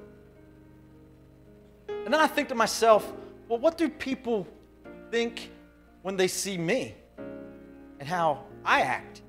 [1.90, 3.12] And then I think to myself,
[3.50, 4.48] well, what do people
[5.12, 5.52] think
[6.02, 6.96] when they see me
[8.00, 9.22] and how I act?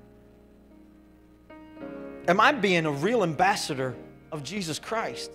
[2.27, 3.93] Am I being a real ambassador
[4.31, 5.31] of Jesus Christ?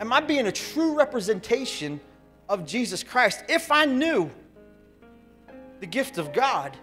[0.00, 2.00] Am I being a true representation
[2.48, 3.44] of Jesus Christ?
[3.48, 4.30] If I knew
[5.80, 6.76] the gift of God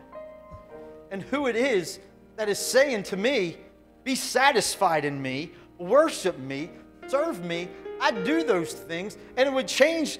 [1.12, 2.00] and who it is
[2.38, 3.58] that is saying to me,
[4.04, 6.70] be satisfied in me, worship me,
[7.08, 7.70] serve me,
[8.00, 10.20] I'd do those things and it would change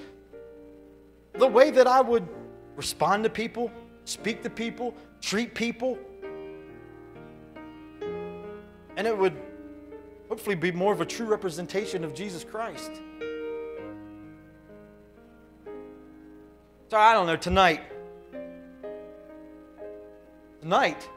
[1.34, 2.28] the way that I would
[2.76, 3.72] respond to people,
[4.06, 5.98] speak to people, treat people.
[8.98, 9.36] And it would
[10.28, 12.92] hopefully be more of a true representation of Jesus Christ.
[16.92, 17.84] So I don't know, tonight,
[20.60, 21.08] tonight,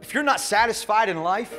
[0.00, 1.52] if you're not satisfied in life,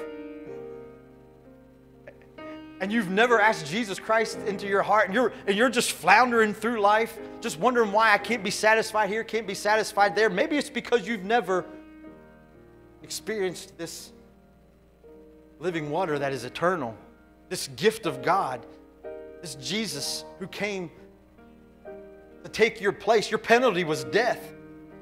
[2.79, 6.53] and you've never asked Jesus Christ into your heart and you're, and you're just floundering
[6.53, 10.57] through life, just wondering why I can't be satisfied here, can't be satisfied there, maybe
[10.57, 11.65] it's because you've never
[13.01, 14.13] experienced this
[15.59, 16.95] living water that is eternal,
[17.49, 18.65] this gift of God,
[19.41, 20.89] this Jesus who came
[22.43, 23.31] to take your place.
[23.31, 24.53] Your penalty was death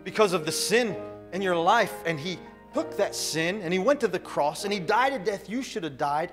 [0.03, 0.95] because of the sin
[1.33, 2.39] in your life, and He
[2.73, 5.61] took that sin and He went to the cross and He died a death you
[5.61, 6.31] should have died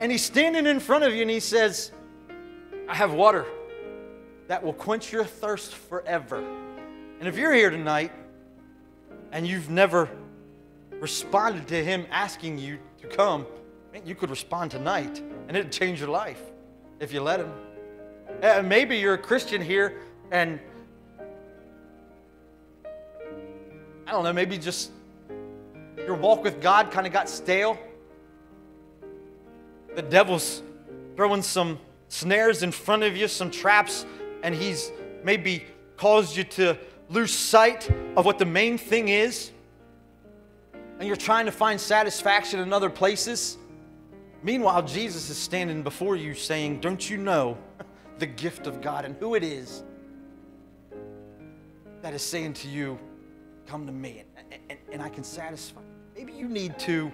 [0.00, 1.92] and he's standing in front of you and he says,
[2.88, 3.46] I have water
[4.48, 6.44] that will quench your thirst forever.
[7.18, 8.12] And if you're here tonight
[9.32, 10.10] and you've never
[10.90, 13.46] responded to him asking you to come,
[13.92, 16.42] man, you could respond tonight and it'd change your life
[17.00, 17.52] if you let him.
[18.42, 20.00] And maybe you're a Christian here
[20.34, 20.58] and
[24.04, 24.90] I don't know, maybe just
[25.96, 27.78] your walk with God kind of got stale
[29.94, 30.60] the devil's
[31.14, 31.78] throwing some
[32.08, 34.04] snares in front of you, some traps,
[34.42, 34.90] and he's
[35.22, 35.64] maybe
[35.96, 36.76] caused you to
[37.10, 39.52] lose sight of what the main thing is.
[40.98, 43.56] And you're trying to find satisfaction in other places.
[44.42, 47.56] Meanwhile, Jesus is standing before you saying, Don't you know
[48.18, 49.84] the gift of God and who it is
[52.04, 52.98] that is saying to you,
[53.66, 55.80] Come to me and, and, and I can satisfy.
[56.14, 57.10] Maybe you need to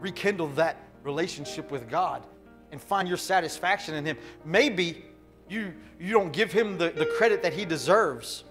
[0.00, 2.24] rekindle that relationship with God
[2.72, 4.16] and find your satisfaction in Him.
[4.42, 5.04] Maybe
[5.50, 8.44] you, you don't give Him the, the credit that He deserves,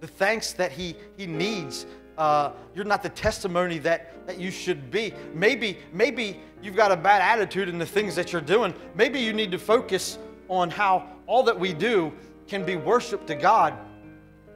[0.00, 1.86] the thanks that He, he needs.
[2.18, 5.14] Uh, you're not the testimony that, that you should be.
[5.34, 8.74] Maybe, maybe you've got a bad attitude in the things that you're doing.
[8.96, 10.18] Maybe you need to focus
[10.48, 12.12] on how all that we do
[12.48, 13.74] can be worship to God.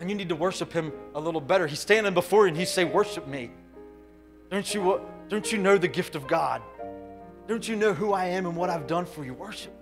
[0.00, 1.66] And you need to worship Him a little better.
[1.66, 3.50] He's standing before you and He say, Worship me.
[4.50, 6.62] Don't you, uh, don't you know the gift of God?
[7.46, 9.34] Don't you know who I am and what I've done for you?
[9.34, 9.72] Worship.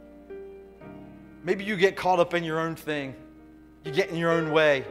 [1.45, 3.15] Maybe you get caught up in your own thing,
[3.85, 4.85] you get in your own way.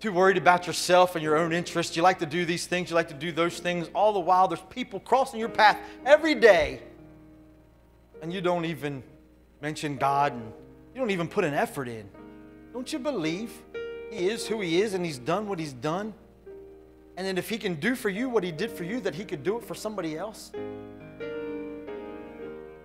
[0.00, 1.96] Too worried about yourself and your own interests.
[1.96, 3.88] You like to do these things, you like to do those things.
[3.94, 6.82] All the while, there's people crossing your path every day,
[8.22, 9.02] and you don't even
[9.60, 10.52] mention God and
[10.94, 12.08] you don't even put an effort in.
[12.72, 13.52] Don't you believe
[14.10, 16.14] He is who He is and He's done what He's done?
[17.16, 19.24] And then if he can do for you what he did for you, that he
[19.24, 20.52] could do it for somebody else.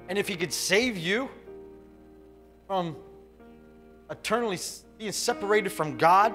[0.07, 1.30] And if he could save you
[2.68, 2.95] from
[4.10, 4.57] eternally
[4.98, 6.34] being separated from God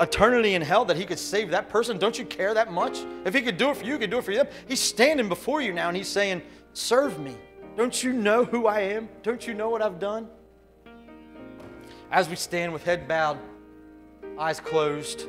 [0.00, 1.98] eternity in hell that he could save that person?
[1.98, 3.00] Don't you care that much?
[3.26, 4.46] If he could do it for you, he could do it for them.
[4.66, 6.40] He's standing before you now and he's saying,
[6.72, 7.36] Serve me.
[7.76, 9.08] Don't you know who I am?
[9.22, 10.28] Don't you know what I've done?
[12.10, 13.38] As we stand with head bowed,
[14.38, 15.26] eyes closed,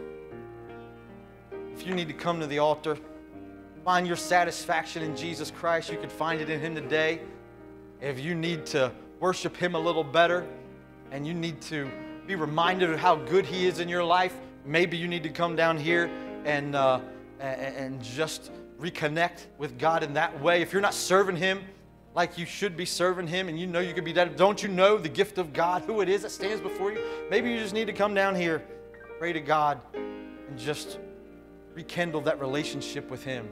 [1.74, 2.98] if you need to come to the altar,
[3.86, 7.22] find your satisfaction in Jesus Christ, you can find it in Him today.
[8.02, 10.48] If you need to worship Him a little better
[11.12, 11.90] and you need to
[12.26, 14.36] be reminded of how good He is in your life,
[14.66, 16.10] maybe you need to come down here
[16.46, 17.00] and, uh,
[17.40, 20.64] and just reconnect with God in that way.
[20.64, 21.64] If you're not serving Him
[22.14, 24.70] like you should be serving Him and you know you could be that, don't you
[24.70, 27.00] know the gift of God, who it is that stands before you?
[27.30, 28.64] Maybe you just need to come down here,
[29.18, 31.00] pray to God, and just
[31.74, 33.48] rekindle that relationship with Him.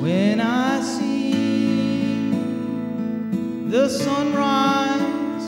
[0.00, 2.30] When I see
[3.68, 5.42] the sunrise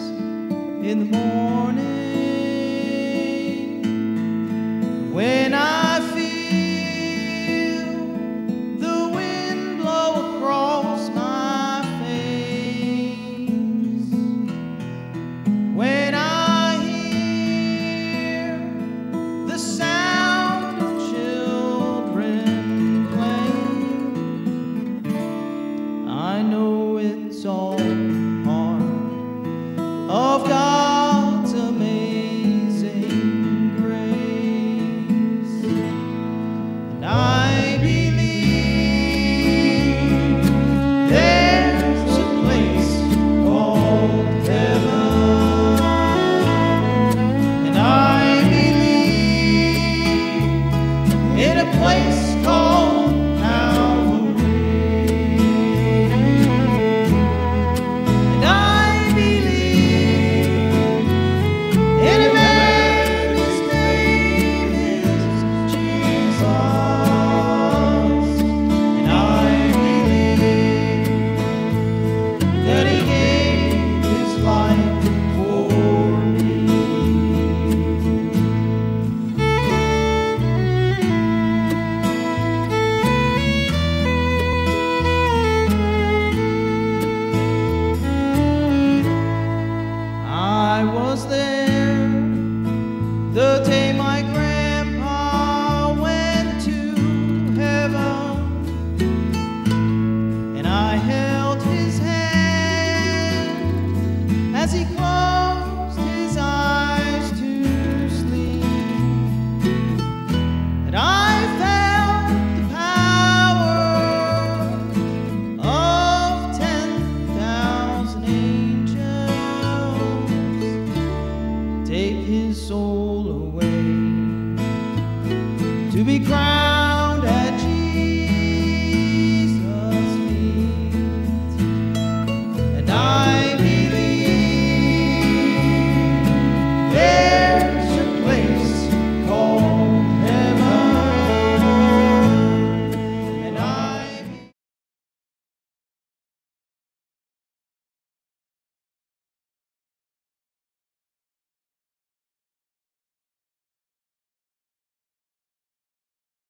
[0.85, 2.08] in the morning,
[5.19, 5.88] when I